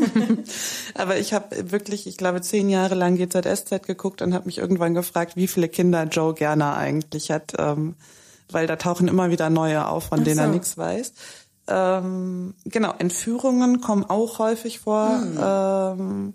[0.96, 4.96] Aber ich habe wirklich, ich glaube, zehn Jahre lang GZSZ geguckt und habe mich irgendwann
[4.96, 7.96] gefragt, wie viele Kinder Joe Gerner eigentlich hat, ähm,
[8.52, 10.52] weil da tauchen immer wieder neue auf, von denen er so.
[10.52, 11.14] nichts weiß.
[11.68, 15.20] Ähm, genau, Entführungen kommen auch häufig vor.
[15.20, 15.40] Hm.
[15.42, 16.34] Ähm,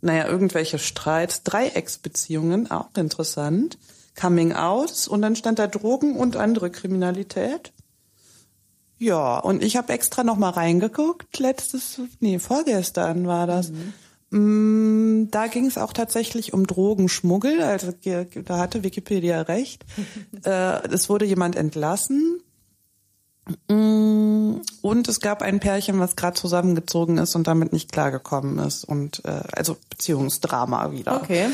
[0.00, 3.78] naja, irgendwelche Streits, Dreiecksbeziehungen, auch interessant.
[4.18, 7.72] Coming Outs und dann stand da Drogen und andere Kriminalität.
[8.98, 11.38] Ja, und ich habe extra noch mal reingeguckt.
[11.38, 13.70] Letztes, nee, vorgestern war das.
[14.30, 17.62] Mm, Da ging es auch tatsächlich um Drogenschmuggel.
[17.62, 17.92] Also
[18.44, 19.84] da hatte Wikipedia recht.
[20.44, 22.42] äh, es wurde jemand entlassen.
[23.68, 28.84] Mm, Und es gab ein Pärchen, was gerade zusammengezogen ist und damit nicht klargekommen ist.
[28.84, 31.16] Und äh, also Beziehungsdrama wieder.
[31.16, 31.46] Okay.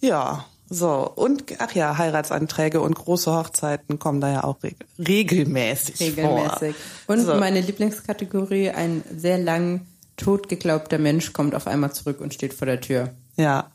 [0.00, 1.10] Ja, so.
[1.14, 6.74] Und ach ja, Heiratsanträge und große Hochzeiten kommen da ja auch reg regelmäßig, Regelmäßig.
[7.06, 7.14] vor.
[7.14, 7.34] Und so.
[7.36, 12.66] meine Lieblingskategorie, ein sehr lang tot geglaubter Mensch kommt auf einmal zurück und steht vor
[12.66, 13.10] der Tür.
[13.36, 13.70] Ja,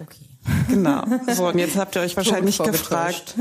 [0.00, 0.24] Okay.
[0.68, 1.04] Genau.
[1.32, 3.34] So, und jetzt habt ihr euch wahrscheinlich gefragt,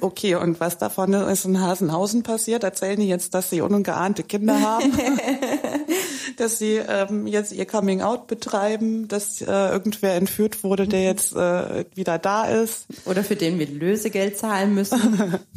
[0.00, 2.64] okay, und was davon ist in Hasenhausen passiert?
[2.64, 4.92] Erzählen die jetzt, dass sie ungeahnte Kinder haben?
[6.36, 11.84] dass sie ähm, jetzt ihr Coming-out betreiben, dass äh, irgendwer entführt wurde, der jetzt äh,
[11.94, 12.86] wieder da ist?
[13.04, 15.40] Oder für den wir Lösegeld zahlen müssen.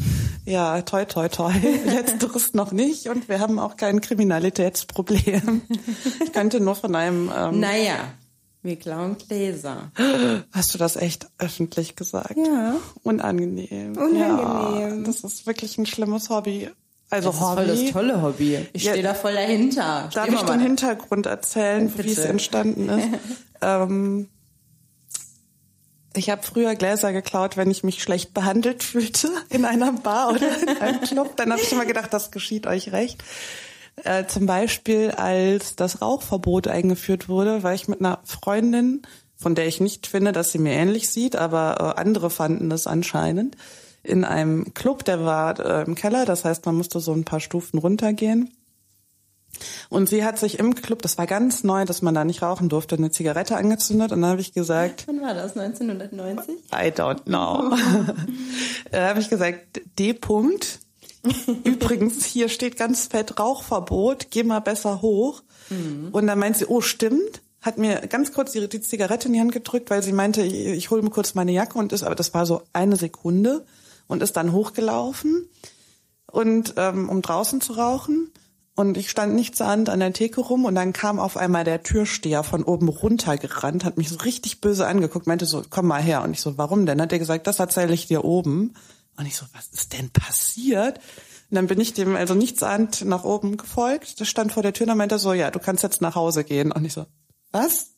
[0.45, 1.53] Ja, toi, toi, toi.
[1.85, 5.61] Letzteres noch nicht und wir haben auch kein Kriminalitätsproblem.
[6.21, 7.95] Ich könnte nur von einem, ähm, naja,
[8.63, 9.91] wir klauen Gläser.
[10.51, 12.35] hast du das echt öffentlich gesagt?
[12.37, 12.75] Ja.
[13.03, 13.95] Unangenehm.
[13.97, 14.99] Unangenehm.
[14.99, 16.69] Ja, das ist wirklich ein schlimmes Hobby.
[17.09, 17.83] Also Das ist voll Hobby.
[17.83, 18.67] das tolle Hobby.
[18.73, 18.91] Ich Ja.
[18.93, 20.09] stehe da voll dahinter.
[20.13, 22.27] Darf ich den Hintergrund erzählen, wie es Bitte.
[22.29, 23.07] entstanden ist?
[23.61, 24.29] ähm,
[26.15, 30.61] ich habe früher Gläser geklaut, wenn ich mich schlecht behandelt fühlte in einer Bar oder
[30.61, 31.35] in einem Club.
[31.37, 33.23] Dann habe ich immer gedacht, das geschieht euch recht.
[33.97, 39.03] Äh, zum Beispiel, als das Rauchverbot eingeführt wurde, war ich mit einer Freundin,
[39.35, 42.87] von der ich nicht finde, dass sie mir ähnlich sieht, aber äh, andere fanden es
[42.87, 43.55] anscheinend,
[44.03, 46.25] in einem Club, der war äh, im Keller.
[46.25, 48.53] Das heißt, man musste so ein paar Stufen runtergehen.
[49.89, 52.69] Und sie hat sich im Club, das war ganz neu, dass man da nicht rauchen
[52.69, 54.11] durfte, eine Zigarette angezündet.
[54.11, 55.55] Und dann habe ich gesagt, Wann war das?
[55.55, 56.55] 1990?
[56.73, 57.75] I don't know.
[58.91, 60.13] da habe ich gesagt, D.
[61.63, 65.43] Übrigens, hier steht ganz fett Rauchverbot, geh mal besser hoch.
[66.11, 67.41] Und dann meint sie, oh, stimmt.
[67.61, 70.67] Hat mir ganz kurz die, die Zigarette in die Hand gedrückt, weil sie meinte, ich,
[70.67, 73.65] ich hole mir kurz meine Jacke und ist, aber das war so eine Sekunde
[74.07, 75.47] und ist dann hochgelaufen
[76.29, 78.31] und ähm, um draußen zu rauchen.
[78.75, 82.43] Und ich stand nichtsahnend an der Theke rum und dann kam auf einmal der Türsteher
[82.43, 86.23] von oben runtergerannt, hat mich so richtig böse angeguckt, meinte so, komm mal her.
[86.23, 86.99] Und ich so, warum denn?
[86.99, 88.73] Hat er gesagt, das erzähle ich dir oben.
[89.17, 90.97] Und ich so, was ist denn passiert?
[91.49, 94.19] Und dann bin ich dem also nichtsahnend nach oben gefolgt.
[94.19, 96.71] Der stand vor der Tür und meinte so, ja, du kannst jetzt nach Hause gehen.
[96.71, 97.05] Und ich so,
[97.51, 97.93] was?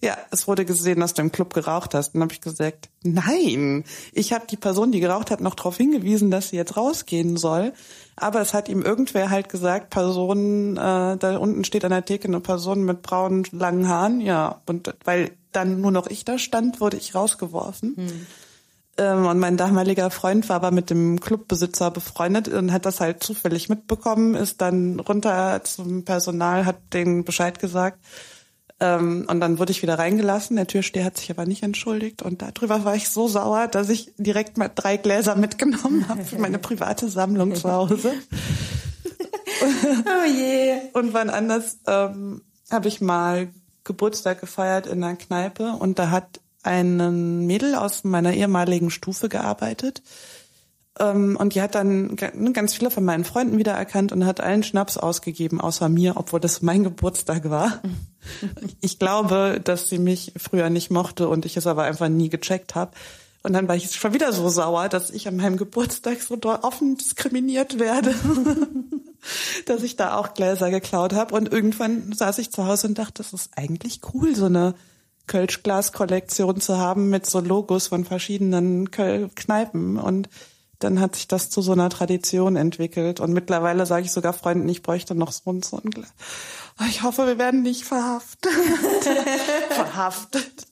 [0.00, 2.08] Ja, es wurde gesehen, dass du im Club geraucht hast.
[2.08, 5.76] Und dann habe ich gesagt, nein, ich habe die Person, die geraucht hat, noch darauf
[5.76, 7.72] hingewiesen, dass sie jetzt rausgehen soll.
[8.16, 12.28] Aber es hat ihm irgendwer halt gesagt, Person, äh, da unten steht an der Theke
[12.28, 14.20] eine Person mit braunen, langen Haaren.
[14.20, 17.94] Ja, und weil dann nur noch ich da stand, wurde ich rausgeworfen.
[17.96, 18.26] Ähm,
[18.96, 23.68] und mein damaliger Freund war aber mit dem Clubbesitzer befreundet und hat das halt zufällig
[23.68, 27.98] mitbekommen, ist dann runter zum Personal, hat denen Bescheid gesagt.
[28.80, 30.56] Ähm, und dann wurde ich wieder reingelassen.
[30.56, 32.22] Der Türsteher hat sich aber nicht entschuldigt.
[32.22, 36.38] Und darüber war ich so sauer, dass ich direkt mal drei Gläser mitgenommen habe für
[36.38, 38.12] meine private Sammlung zu Hause.
[39.62, 40.74] Oh je.
[40.92, 43.48] Und wann anders ähm, habe ich mal
[43.84, 50.02] Geburtstag gefeiert in einer Kneipe und da hat ein Mädel aus meiner ehemaligen Stufe gearbeitet.
[50.98, 54.62] Ähm, und die hat dann ne, ganz viele von meinen Freunden wiedererkannt und hat allen
[54.62, 57.80] Schnaps ausgegeben, außer mir, obwohl das mein Geburtstag war.
[58.80, 62.74] Ich glaube, dass sie mich früher nicht mochte und ich es aber einfach nie gecheckt
[62.74, 62.92] habe.
[63.42, 66.96] Und dann war ich schon wieder so sauer, dass ich an meinem Geburtstag so offen
[66.96, 68.14] diskriminiert werde,
[69.66, 71.34] dass ich da auch Gläser geklaut habe.
[71.34, 74.74] Und irgendwann saß ich zu Hause und dachte, das ist eigentlich cool, so eine
[75.26, 79.96] Kölsch-Glas-Kollektion zu haben mit so Logos von verschiedenen Köl Kneipen.
[79.98, 80.28] Und
[80.80, 83.20] dann hat sich das zu so einer Tradition entwickelt.
[83.20, 86.12] Und mittlerweile sage ich sogar Freunden, ich bräuchte noch so ein, so ein Glas.
[86.80, 88.50] Oh, Ich hoffe, wir werden nicht verhaftet.
[89.70, 90.66] verhaftet.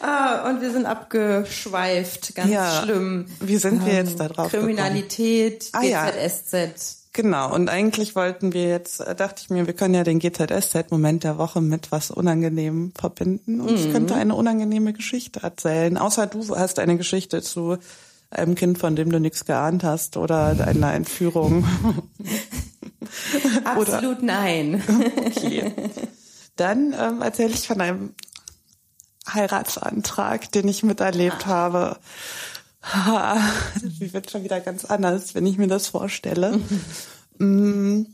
[0.00, 2.34] Ah, und wir sind abgeschweift.
[2.34, 2.82] Ganz Ja.
[2.82, 3.26] schlimm.
[3.40, 6.06] Wie sind wir jetzt da drauf Kriminalität, Ah, ja.
[7.12, 11.24] Genau, und eigentlich wollten wir jetzt, äh, dachte ich mir, wir können ja den GZSZ-Moment
[11.24, 13.60] der Woche mit was Unangenehmem verbinden.
[13.60, 15.96] Und ich könnte eine unangenehme Geschichte erzählen.
[15.96, 17.78] Außer du hast eine Geschichte zu
[18.30, 21.66] einem Kind, von dem du nichts geahnt hast oder einer Entführung.
[23.64, 24.82] Absolut nein.
[25.36, 25.72] Okay.
[26.56, 28.14] Dann ähm, erzähle ich von einem
[29.32, 31.96] Heiratsantrag, den ich miterlebt habe.
[33.82, 36.60] Wie wird schon wieder ganz anders, wenn ich mir das vorstelle.
[37.40, 38.06] Mm,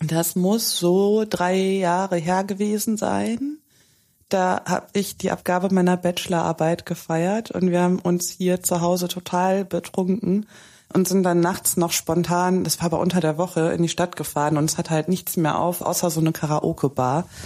[0.00, 3.58] Das muss so drei Jahre her gewesen sein.
[4.28, 9.06] Da habe ich die Abgabe meiner Bachelorarbeit gefeiert und wir haben uns hier zu Hause
[9.06, 10.46] total betrunken
[10.92, 14.16] und sind dann nachts noch spontan, das war aber unter der Woche, in die Stadt
[14.16, 17.28] gefahren und es hat halt nichts mehr auf, außer so eine Karaoke-Bar.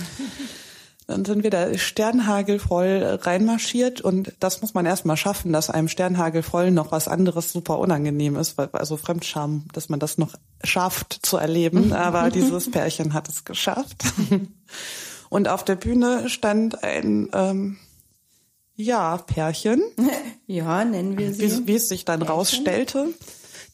[1.09, 6.73] Dann sind wir da sternhagelvoll reinmarschiert und das muss man erstmal schaffen, dass einem sternhagelvoll
[6.73, 11.37] noch was anderes super unangenehm ist, weil, also Fremdscham, dass man das noch schafft zu
[11.37, 11.92] erleben.
[11.92, 14.05] Aber dieses Pärchen hat es geschafft.
[15.29, 17.77] Und auf der Bühne stand ein ähm,
[18.75, 19.83] ja Pärchen,
[20.47, 21.42] Ja, nennen wir sie.
[21.42, 23.09] wie, wie es sich dann rausstellte.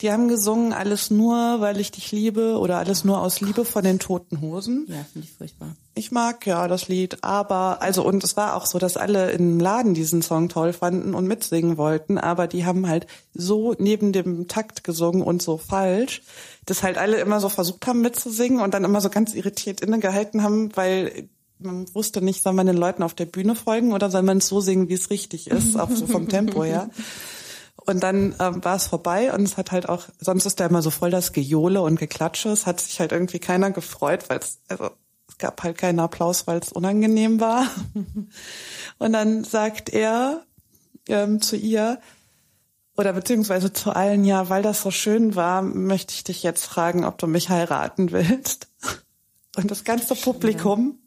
[0.02, 3.84] Die haben gesungen Alles nur, weil ich dich liebe oder Alles nur aus Liebe von
[3.84, 4.86] den Toten Hosen.
[4.88, 5.76] Ja, finde ich furchtbar.
[5.94, 9.60] Ich mag ja das Lied, aber also und es war auch so, dass alle im
[9.60, 14.48] Laden diesen Song toll fanden und mitsingen wollten, aber die haben halt so neben dem
[14.48, 16.22] Takt gesungen und so falsch,
[16.66, 20.42] dass halt alle immer so versucht haben mitzusingen und dann immer so ganz irritiert innegehalten
[20.42, 24.22] haben, weil man wusste nicht, soll man den Leuten auf der Bühne folgen oder soll
[24.22, 26.90] man es so singen, wie es richtig ist, auch so vom Tempo her.
[27.84, 30.82] Und dann ähm, war es vorbei und es hat halt auch, sonst ist da immer
[30.82, 32.50] so voll das Gejohle und Geklatsche.
[32.50, 34.90] Es hat sich halt irgendwie keiner gefreut, weil es, also
[35.28, 37.66] es gab halt keinen Applaus, weil es unangenehm war.
[38.98, 40.44] Und dann sagt er
[41.08, 41.98] ähm, zu ihr,
[42.96, 47.04] oder beziehungsweise zu allen, ja, weil das so schön war, möchte ich dich jetzt fragen,
[47.04, 48.68] ob du mich heiraten willst.
[49.56, 50.98] Und das ganze Publikum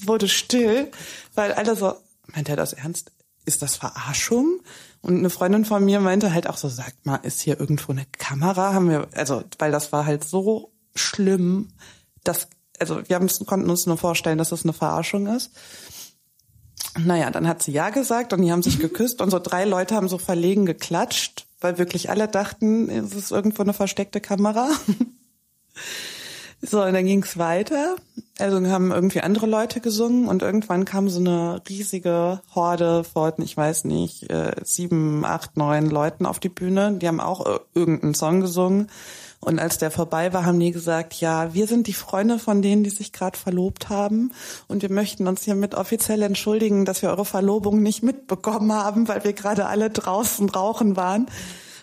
[0.00, 0.90] wurde still,
[1.34, 1.94] weil alle so,
[2.26, 3.12] meint er das ernst?
[3.44, 4.60] Ist das Verarschung?
[5.06, 8.06] Und eine Freundin von mir meinte halt auch so, sagt mal, ist hier irgendwo eine
[8.18, 8.74] Kamera?
[8.74, 11.68] Haben wir, also, weil das war halt so schlimm,
[12.24, 12.48] dass,
[12.80, 15.52] also wir haben, konnten uns nur vorstellen, dass es eine Verarschung ist.
[16.98, 19.94] Naja, dann hat sie ja gesagt und die haben sich geküsst und so drei Leute
[19.94, 24.68] haben so verlegen geklatscht, weil wirklich alle dachten, es ist irgendwo eine versteckte Kamera.
[26.62, 27.96] So, und dann ging's weiter.
[28.38, 33.56] Also haben irgendwie andere Leute gesungen und irgendwann kam so eine riesige Horde von, ich
[33.56, 36.92] weiß nicht, äh, sieben, acht, neun Leuten auf die Bühne.
[36.92, 38.88] Die haben auch irgendeinen Song gesungen.
[39.40, 42.84] Und als der vorbei war, haben die gesagt, ja, wir sind die Freunde von denen,
[42.84, 44.32] die sich gerade verlobt haben.
[44.66, 49.24] Und wir möchten uns hiermit offiziell entschuldigen, dass wir eure Verlobung nicht mitbekommen haben, weil
[49.24, 51.28] wir gerade alle draußen rauchen waren.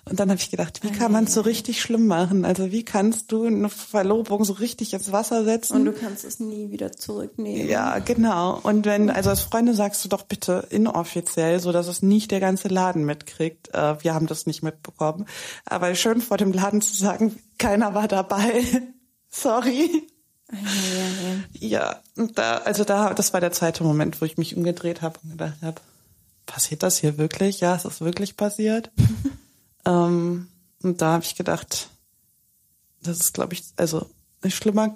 [0.05, 2.43] Und dann habe ich gedacht, wie kann man es so richtig schlimm machen?
[2.43, 5.75] Also wie kannst du eine Verlobung so richtig ins Wasser setzen?
[5.77, 7.69] Und du kannst es nie wieder zurücknehmen.
[7.69, 8.59] Ja, genau.
[8.63, 12.41] Und wenn, also als Freunde sagst du doch bitte inoffiziell, so dass es nicht der
[12.41, 13.73] ganze Laden mitkriegt.
[13.73, 15.25] Äh, wir haben das nicht mitbekommen.
[15.65, 18.63] Aber schön vor dem Laden zu sagen, keiner war dabei.
[19.29, 20.07] Sorry.
[20.51, 21.93] Ja, ja, ja.
[21.93, 25.17] Ja, und da, also da, das war der zweite Moment, wo ich mich umgedreht habe
[25.23, 25.79] und gedacht habe,
[26.45, 27.61] passiert das hier wirklich?
[27.61, 28.91] Ja, es ist wirklich passiert.
[29.85, 30.47] ähm,
[30.81, 31.89] und da habe ich gedacht,
[33.01, 34.07] das ist, glaube ich, also
[34.47, 34.95] schlimmer,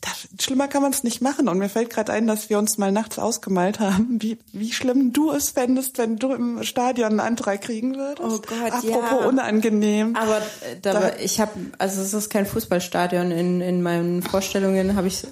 [0.00, 1.48] das, schlimmer kann man es nicht machen.
[1.48, 5.12] Und mir fällt gerade ein, dass wir uns mal nachts ausgemalt haben, wie, wie schlimm
[5.12, 8.20] du es fändest, wenn du im Stadion einen Antrag kriegen würdest.
[8.22, 9.28] Oh Gott, Apropos ja.
[9.28, 10.16] unangenehm.
[10.16, 13.30] Aber äh, da, Da- ich habe, also es ist kein Fußballstadion.
[13.30, 15.24] In, in meinen Vorstellungen habe ich,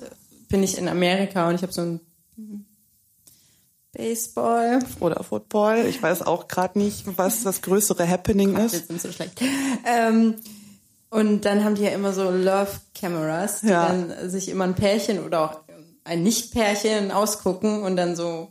[0.49, 2.01] bin ich in Amerika und ich habe so ein
[3.97, 4.79] Baseball.
[5.01, 5.87] Oder Football.
[5.87, 8.89] Ich weiß auch gerade nicht, was das größere Happening Wir ist.
[8.89, 9.41] sind so schlecht.
[9.87, 10.35] Ähm,
[11.11, 13.87] und dann haben die ja immer so Love Cameras, die Ja.
[13.89, 15.61] dann sich immer ein Pärchen oder auch
[16.05, 18.49] ein Nicht-Pärchen ausgucken und dann so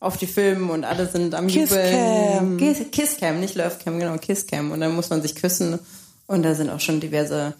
[0.00, 1.78] auf die filmen und alle sind am Kisscam.
[1.78, 2.56] Jubeln.
[2.58, 4.70] Kiss- Kisscam, nicht Love Cam, genau, Kisscam.
[4.72, 5.78] Und dann muss man sich küssen
[6.26, 7.54] und da sind auch schon diverse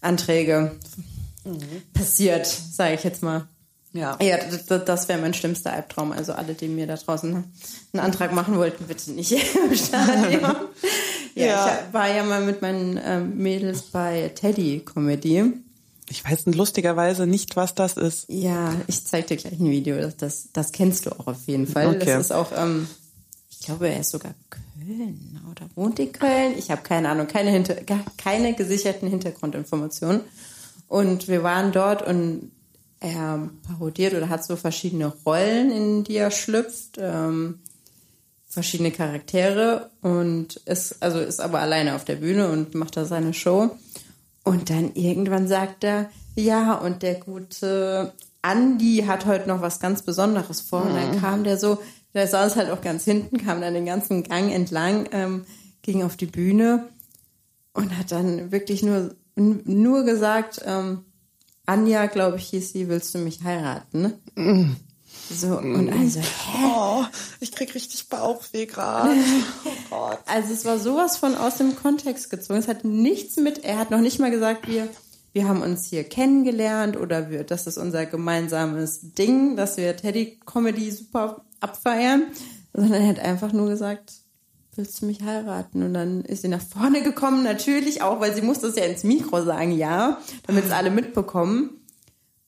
[0.00, 0.72] Anträge
[1.92, 3.46] passiert, sage ich jetzt mal.
[3.94, 4.18] Ja.
[4.20, 6.10] Ja, das, das wäre mein schlimmster Albtraum.
[6.12, 7.44] Also alle, die mir da draußen
[7.92, 9.32] einen Antrag machen wollten, bitte nicht
[9.70, 10.42] im Stadion.
[11.34, 11.78] ja, Ja.
[11.88, 15.52] ich war ja mal mit meinen ähm, Mädels bei Teddy Comedy.
[16.10, 18.26] Ich weiß lustigerweise nicht, was das ist.
[18.28, 19.96] Ja, ich zeig dir gleich ein Video.
[19.96, 21.86] Das, das, das kennst du auch auf jeden Fall.
[21.94, 22.04] Okay.
[22.04, 22.88] Das ist auch, ähm,
[23.48, 26.54] ich glaube, er ist sogar Köln oder wohnt in Köln.
[26.58, 27.76] Ich habe keine Ahnung, keine, hinter,
[28.18, 30.20] keine gesicherten Hintergrundinformationen.
[30.88, 32.50] Und wir waren dort und
[33.04, 37.60] er parodiert oder hat so verschiedene Rollen, in die er schlüpft, ähm,
[38.48, 43.34] verschiedene Charaktere und ist, also ist aber alleine auf der Bühne und macht da seine
[43.34, 43.76] Show.
[44.42, 48.12] Und dann irgendwann sagt er, ja, und der gute
[48.42, 50.82] Andi hat heute noch was ganz Besonderes vor.
[50.82, 51.78] Und dann kam der so,
[52.14, 55.44] der saß halt auch ganz hinten, kam dann den ganzen Gang entlang, ähm,
[55.82, 56.88] ging auf die Bühne
[57.74, 61.04] und hat dann wirklich nur, nur gesagt, ähm,
[61.66, 64.14] Anja, glaube ich, hieß sie, willst du mich heiraten?
[65.30, 66.64] So, und also, hä?
[66.64, 67.04] Oh,
[67.40, 69.14] ich krieg richtig Bauchweh gerade.
[69.64, 70.18] Oh Gott.
[70.26, 72.58] Also es war sowas von aus dem Kontext gezogen.
[72.58, 74.88] Es hat nichts mit, er hat noch nicht mal gesagt, wir,
[75.32, 80.40] wir haben uns hier kennengelernt oder wir, das ist unser gemeinsames Ding, dass wir Teddy
[80.44, 82.24] Comedy super abfeiern,
[82.74, 84.12] sondern er hat einfach nur gesagt,
[84.76, 85.82] willst du mich heiraten?
[85.82, 89.04] Und dann ist sie nach vorne gekommen, natürlich auch, weil sie musste es ja ins
[89.04, 91.70] Mikro sagen, ja, damit es alle mitbekommen.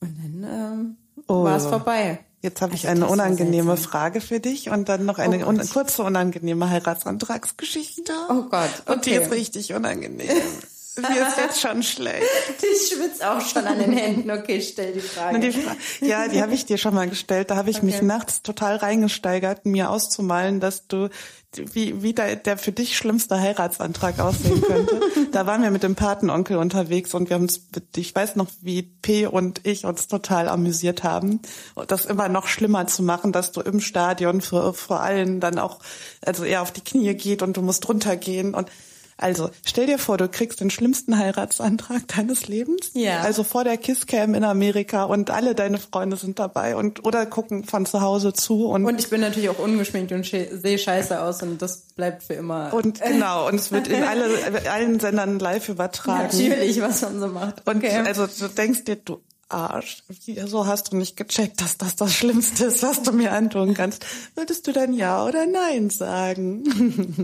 [0.00, 0.96] Und dann ähm,
[1.28, 1.42] Oh.
[1.44, 2.20] war es vorbei.
[2.42, 3.76] Jetzt habe ich Also eine das unangenehme.
[3.76, 8.12] Frage für dich und dann noch eine Oh un kurze unangenehme Heiratsantragsgeschichte.
[8.28, 9.24] Oh Gott, Und die okay.
[9.24, 10.28] ist richtig unangenehm.
[10.96, 12.26] Mir ist jetzt schon schlecht.
[12.76, 14.30] Ich schwitze auch schon an den Händen.
[14.30, 15.40] Okay, stell die Frage.
[15.40, 17.50] Die Fra ja, die habe ich dir schon mal gestellt.
[17.50, 18.04] Da habe ich mich Okay.
[18.04, 21.08] nachts total reingesteigert, mir auszumalen, dass du
[21.56, 25.00] wie, wie der, der für dich schlimmste Heiratsantrag aussehen könnte.
[25.32, 27.62] da waren wir mit dem Patenonkel unterwegs und wir haben uns,
[27.96, 31.40] ich weiß noch, wie P und ich uns total amüsiert haben.
[31.86, 35.78] Das immer noch schlimmer zu machen, dass du im Stadion vor allen dann auch,
[36.24, 38.70] also eher auf die Knie geht und du musst runtergehen und
[39.18, 42.90] also, stell dir vor, du kriegst den schlimmsten Heiratsantrag deines Lebens.
[42.94, 43.20] Ja.
[43.20, 47.64] Also vor der Kisscam in Amerika und alle deine Freunde sind dabei und oder gucken
[47.64, 51.42] von zu Hause zu und Und ich bin natürlich auch ungeschminkt und sehe scheiße aus
[51.42, 52.72] und das bleibt für immer.
[52.74, 54.26] und genau und es wird in alle
[54.70, 56.28] allen Sendern live übertragen.
[56.30, 57.66] natürlich, was man so macht.
[57.66, 58.02] Und Okay.
[58.06, 62.12] also du denkst dir, du Arsch, wie- so hast du nicht gecheckt, dass das das
[62.12, 64.04] Schlimmste ist, was du mir antun kannst.
[64.34, 66.64] Würdest du dann ja oder nein sagen?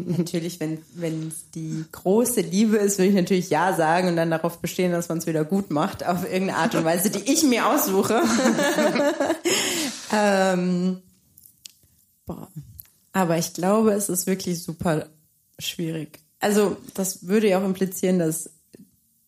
[0.19, 4.31] natürlich, wenn wenn es die große Liebe ist, würde ich natürlich ja sagen und dann
[4.31, 7.43] darauf bestehen, dass man es wieder gut macht auf irgendeine Art und Weise, die ich
[7.43, 8.23] mir aussuche.
[10.13, 11.03] ähm,
[12.27, 12.49] boah.
[13.13, 15.07] Aber ich glaube, es ist wirklich super
[15.59, 16.21] schwierig.
[16.41, 18.51] Also das würde ja auch implizieren, dass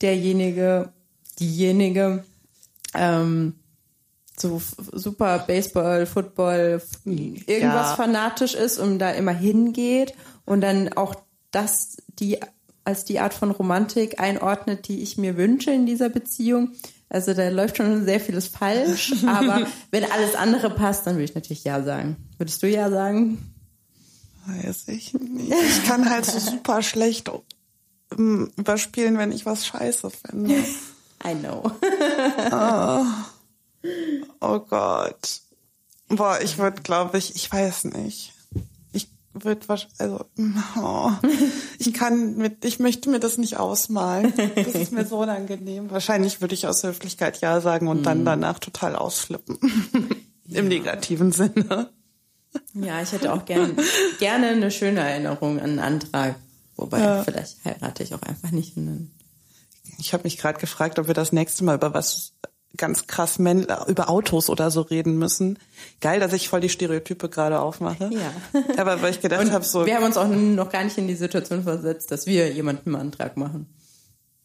[0.01, 0.93] derjenige,
[1.39, 2.25] diejenige
[2.95, 3.55] ähm,
[4.37, 4.61] so
[4.93, 7.95] super Baseball, Football, irgendwas Ja.
[7.97, 10.15] fanatisch ist und da immer hingeht
[10.45, 11.15] und dann auch
[11.51, 12.39] das die
[12.85, 16.73] als die Art von Romantik einordnet, die ich mir wünsche in dieser Beziehung.
[17.09, 21.35] Also da läuft schon sehr vieles falsch, aber wenn alles andere passt, dann würde ich
[21.35, 22.17] natürlich ja sagen.
[22.37, 23.39] Würdest du ja sagen?
[24.47, 25.51] Weiß ich nicht.
[25.53, 27.31] Ich kann halt so super schlecht
[28.13, 30.55] ähm, überspielen, wenn ich was scheiße finde.
[31.27, 31.71] I know.
[34.41, 35.41] Oh Gott.
[36.09, 38.33] Boah, ich würde, glaube ich, ich weiß nicht.
[38.93, 40.25] Ich würde wahrscheinlich, also,
[40.77, 41.11] oh,
[41.79, 44.33] ich kann mit, ich möchte mir das nicht ausmalen.
[44.55, 45.91] Das ist mir so unangenehm.
[45.91, 49.59] Wahrscheinlich würde ich aus Höflichkeit Ja sagen und dann danach total ausflippen.
[50.49, 51.91] Im negativen Sinne.
[52.75, 53.77] Ja, ich hätte auch gern,
[54.19, 56.37] gerne eine schöne Erinnerung an einen Antrag.
[56.77, 58.77] Wobei, vielleicht heirate ich auch einfach nicht.
[58.77, 59.11] Und
[59.99, 62.33] Ich habe mich gerade gefragt, ob wir das nächste Mal über was
[62.77, 65.59] ganz krass männ über Autos oder so reden müssen.
[66.01, 68.11] Geil, dass ich voll die Stereotype gerade aufmache.
[68.13, 68.61] Ja.
[68.79, 71.15] Aber weil ich gedacht habe, so, Wir haben uns auch noch gar nicht in die
[71.15, 73.67] Situation versetzt, dass wir jemandem einen Antrag machen.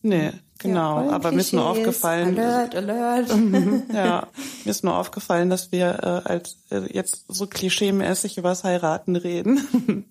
[0.04, 1.04] nee, genau.
[1.04, 3.30] voll aber mir ist nur aufgefallen, Alert, alert.
[3.94, 4.28] ja,
[4.64, 10.06] mir ist nur aufgefallen, dass wir äh, als äh, jetzt so klischeemäßig übers Heiraten reden.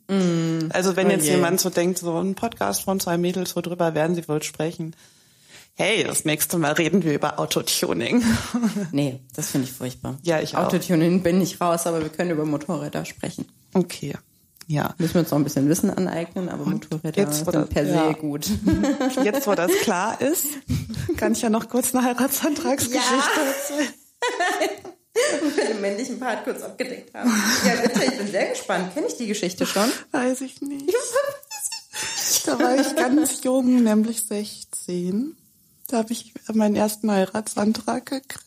[0.73, 1.37] Also wenn Oh jetzt je.
[1.37, 4.97] jemand so denkt, so ein Podcast von zwei Mädels, worüber werden sie wohl sprechen?
[5.81, 8.25] Hey, das nächste Mal reden wir über Autotuning.
[8.93, 10.19] Nee, das finde ich furchtbar.
[10.23, 10.65] Ja, ich auch.
[10.67, 13.47] Autotuning bin ich raus, aber wir können über Motorräder sprechen.
[13.75, 14.17] Okay,
[14.67, 14.93] ja.
[14.99, 17.93] Müssen wir uns noch ein bisschen Wissen aneignen, aber Motorräder jetzt, sind das- per se
[17.95, 18.13] ja.
[18.13, 18.49] gut.
[19.25, 20.47] Jetzt, wo das klar ist,
[21.17, 23.45] kann ich ja noch kurz eine Heiratsantragsgeschichte Ja.
[23.47, 23.95] erzählen.
[25.57, 27.31] wir den männlichen Part kurz abgedeckt haben.
[27.65, 28.95] Ja, bitte, ich bin sehr gespannt.
[28.95, 29.89] Kenne ich die Geschichte schon?
[30.11, 30.93] Weiß ich nicht.
[32.47, 35.37] Da war ich ganz jung, nämlich 16.
[35.89, 38.45] Da habe ich meinen ersten Heiratsantrag gekriegt.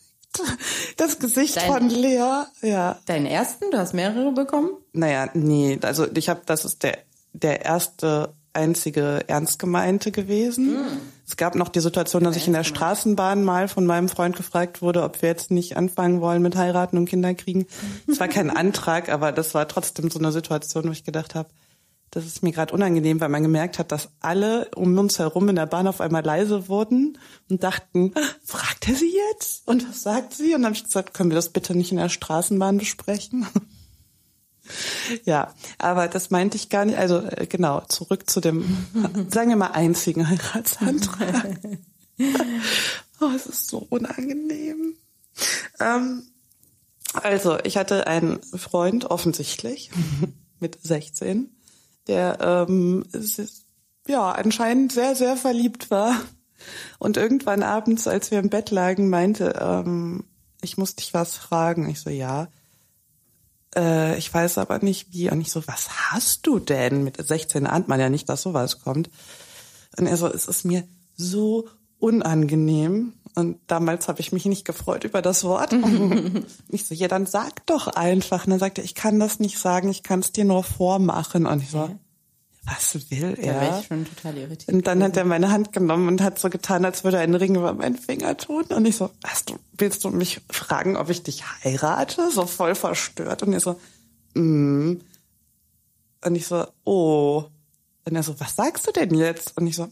[0.96, 2.98] Das Gesicht Dein- von Lea, ja.
[3.04, 3.70] Deinen ersten?
[3.70, 4.70] Du hast mehrere bekommen?
[4.92, 6.98] Naja, nee, also ich habe, das ist der,
[7.34, 10.76] der erste einzige ernst gemeinte gewesen.
[11.26, 14.80] Es gab noch die Situation, dass ich in der Straßenbahn mal von meinem Freund gefragt
[14.82, 17.66] wurde, ob wir jetzt nicht anfangen wollen mit heiraten und Kinder kriegen.
[18.06, 21.48] Es war kein Antrag, aber das war trotzdem so eine Situation, wo ich gedacht habe,
[22.12, 25.56] das ist mir gerade unangenehm, weil man gemerkt hat, dass alle um uns herum in
[25.56, 28.12] der Bahn auf einmal leise wurden und dachten,
[28.44, 29.66] fragt er sie jetzt?
[29.66, 30.54] Und was sagt sie?
[30.54, 33.46] Und dann habe ich gesagt, können wir das bitte nicht in der Straßenbahn besprechen?
[35.24, 36.96] Ja, aber das meinte ich gar nicht.
[36.96, 38.86] Also äh, genau, zurück zu dem,
[39.28, 41.58] sagen wir mal, einzigen Heiratsantrag.
[43.20, 44.94] oh, es ist so unangenehm.
[45.80, 46.22] Ähm,
[47.12, 49.90] also, ich hatte einen Freund, offensichtlich,
[50.60, 51.50] mit 16,
[52.06, 53.04] der ähm,
[54.06, 56.20] ja anscheinend sehr, sehr verliebt war.
[56.98, 60.24] Und irgendwann abends, als wir im Bett lagen, meinte, ähm,
[60.60, 61.88] ich muss dich was fragen.
[61.88, 62.48] Ich so, ja
[63.74, 65.30] äh, ich weiß aber nicht wie.
[65.30, 67.04] Und ich so, was hast du denn?
[67.04, 69.10] Mit 16 ahnt man ja nicht, dass sowas kommt.
[69.96, 70.84] Und er so, es ist mir
[71.16, 73.14] so unangenehm.
[73.34, 75.72] Und damals habe ich mich nicht gefreut über das Wort.
[76.68, 78.44] ich so, ja, dann sag doch einfach.
[78.44, 81.46] Und dann sagt er, ich kann das nicht sagen, ich kann es dir nur vormachen.
[81.46, 81.88] Und ich so,
[82.64, 83.80] was will Da wäre er?
[83.80, 84.74] ich schon total irritiert.
[84.74, 87.34] Und dann hat er meine Hand genommen und hat so getan, als würde er einen
[87.34, 88.64] Ring über meinen Finger tun.
[88.64, 92.30] Und ich so, hast du, willst du mich fragen, ob ich dich heirate?
[92.30, 93.42] So voll verstört.
[93.42, 93.80] Und er so,
[94.34, 95.00] mm.
[96.24, 97.44] Und ich so, oh.
[98.04, 99.56] Und er so, was sagst du denn jetzt?
[99.56, 99.88] Und ich so,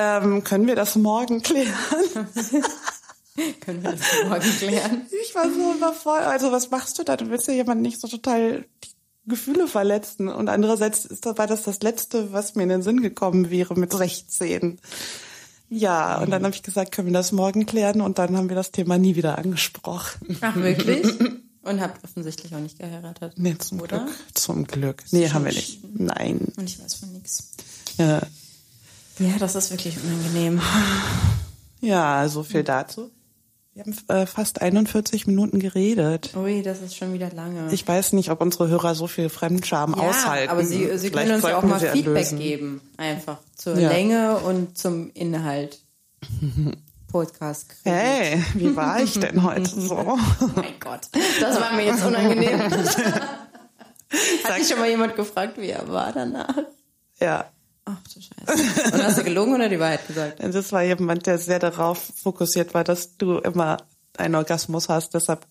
[0.00, 1.72] ähm, können wir das morgen klären?
[3.60, 5.06] Können wir das morgen klären?
[5.24, 6.26] Ich war so überfordert.
[6.28, 7.16] Also was machst du da?
[7.16, 8.88] Du willst ja jemanden nicht so total die
[9.30, 10.28] Gefühle verletzen.
[10.28, 13.74] Und andererseits ist, das- war das das Letzte, was mir in den Sinn gekommen wäre
[13.78, 14.78] mit 16.
[15.68, 18.00] Ja, und dann habe ich gesagt, können wir das morgen klären?
[18.00, 20.36] Und dann haben wir das Thema nie wieder angesprochen.
[20.40, 21.06] Ach, wirklich?
[21.62, 23.34] Und habt offensichtlich auch nicht geheiratet.
[23.36, 24.00] Nee, zum Oder?
[24.00, 24.14] Glück.
[24.34, 25.04] Zum Glück.
[25.12, 25.80] Nee, haben wir nicht.
[25.98, 26.52] Nein.
[26.56, 27.52] Und ich weiß von nichts.
[27.98, 28.20] Ja,
[29.20, 30.60] Ja, das ist wirklich unangenehm.
[31.80, 33.10] ja so viel dazu.
[33.74, 36.30] Wir haben äh, fast 41 Minuten geredet.
[36.36, 37.72] Ui, das ist schon wieder lange.
[37.72, 40.50] Ich weiß nicht, ob unsere Hörer so viel Fremdscham ja, aushalten.
[40.50, 42.38] aber sie, sie können uns ja auch mal Feedback erlösen.
[42.40, 42.80] geben.
[42.96, 43.90] Einfach zur Ja.
[43.90, 45.78] Länge und zum Inhalt.
[47.12, 47.66] Podcast.
[47.84, 50.16] Hey, wie war ich denn heute so?
[50.54, 51.00] mein Gott,
[51.40, 52.60] das war mir jetzt unangenehm.
[54.44, 56.54] Hat dich schon mal jemand gefragt, wie er war danach?
[57.20, 57.50] Ja.
[57.84, 58.94] Ach du Scheiße.
[58.94, 60.38] Und hast du gelogen oder die Wahrheit gesagt?
[60.52, 63.78] Das war jemand, der sehr darauf fokussiert war, dass du immer
[64.16, 65.14] einen Orgasmus hast.
[65.14, 65.46] Deshalb,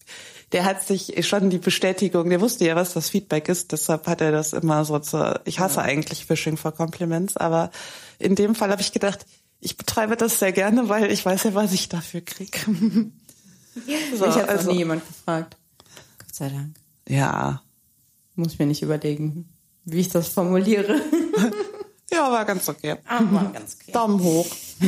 [0.52, 3.72] der hat sich schon die Bestätigung, der wusste ja, was das Feedback ist.
[3.72, 7.72] Deshalb hat er das immer so zu, ich hasse eigentlich Phishing for Compliments, aber
[8.20, 9.26] in dem Fall habe ich gedacht,
[9.60, 12.60] ich betreibe das sehr gerne, weil ich weiß ja, was ich dafür krieg.
[12.66, 15.58] so, Mich hat also, nie jemand gefragt.
[16.20, 16.76] Gott sei Dank.
[17.08, 17.62] ja.
[18.36, 19.50] Muss ich mir nicht überlegen,
[19.84, 21.02] wie ich das formuliere.
[22.12, 22.96] Ja, war ganz okay.
[23.08, 23.92] Aber ganz okay.
[23.92, 24.48] Daumen hoch.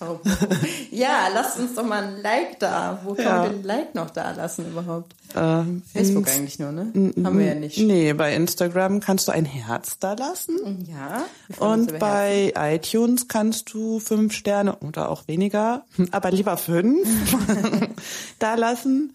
[0.00, 0.48] Daumen hoch.
[0.90, 3.00] Ja, lasst uns doch mal ein Like da.
[3.04, 3.38] Wo kann Ja.
[3.42, 5.14] man den Like noch da lassen überhaupt?
[5.36, 6.92] Ähm, Facebook eigentlich nur, ne?
[7.24, 7.78] Haben wir ja nicht.
[7.78, 10.86] Nee, bei Instagram kannst du ein Herz da lassen.
[10.90, 11.22] Ja.
[11.64, 17.08] Und bei iTunes kannst du fünf Sterne oder auch weniger, aber lieber fünf
[18.38, 19.14] da lassen.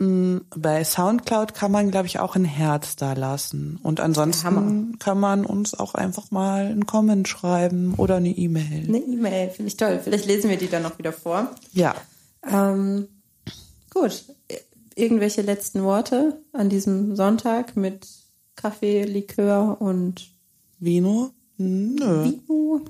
[0.00, 3.78] Mm, Bei Soundcloud kann man, glaube ich, auch ein Herz da lassen.
[3.82, 8.88] Und ansonsten kann man uns auch einfach mal einen Comment schreiben oder eine E-Mail.
[8.88, 10.00] Eine E-Mail, finde ich toll.
[10.02, 11.50] Vielleicht lesen wir die dann noch wieder vor.
[11.74, 11.94] Ja.
[12.50, 13.08] Ähm,
[13.90, 14.24] gut.
[14.94, 18.08] Irgendwelche letzten Worte an diesem Sonntag mit
[18.56, 20.30] Kaffee, Likör und
[20.78, 21.30] Vino?
[21.58, 22.24] Hm, Nö.
[22.24, 22.80] Vino?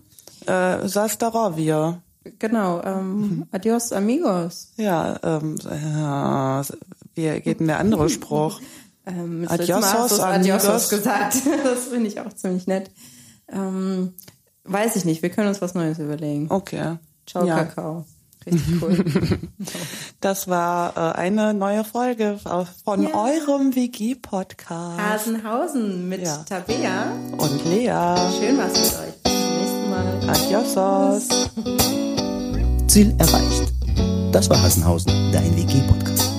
[0.47, 2.01] Äh, Sastarovia.
[2.39, 2.83] Genau.
[2.85, 4.73] Ähm, Adios, amigos.
[4.77, 6.63] Ja, ähm, ja,
[7.15, 8.61] wie geht denn der andere Spruch?
[9.07, 10.89] Ähm, das Adiosos, letzte Mal hast du's Adiosos amigos.
[10.91, 11.37] gesagt.
[11.65, 12.91] Das finde ich auch ziemlich nett.
[13.53, 14.15] Ähm,
[14.65, 15.23] weiß ich nicht.
[15.23, 16.47] Wir können uns was Neues überlegen.
[16.51, 16.97] Okay.
[17.27, 17.65] Ciao, ja.
[17.65, 18.05] Kakao.
[18.47, 19.05] Richtig cool.
[20.21, 22.39] Das war äh, eine neue Folge
[22.85, 23.15] von Ja.
[23.15, 24.99] eurem WG-Podcast.
[25.01, 26.45] Hasenhausen mit Ja.
[26.49, 27.13] Tabea.
[27.39, 28.17] Und Lea.
[28.39, 29.23] Schön was mit euch.
[29.23, 30.31] Bis zum nächsten Mal.
[30.31, 31.29] Adiosos.
[32.87, 33.73] Ziel erreicht.
[34.33, 36.30] Das war Hassenhausen, dein WG-Podcast.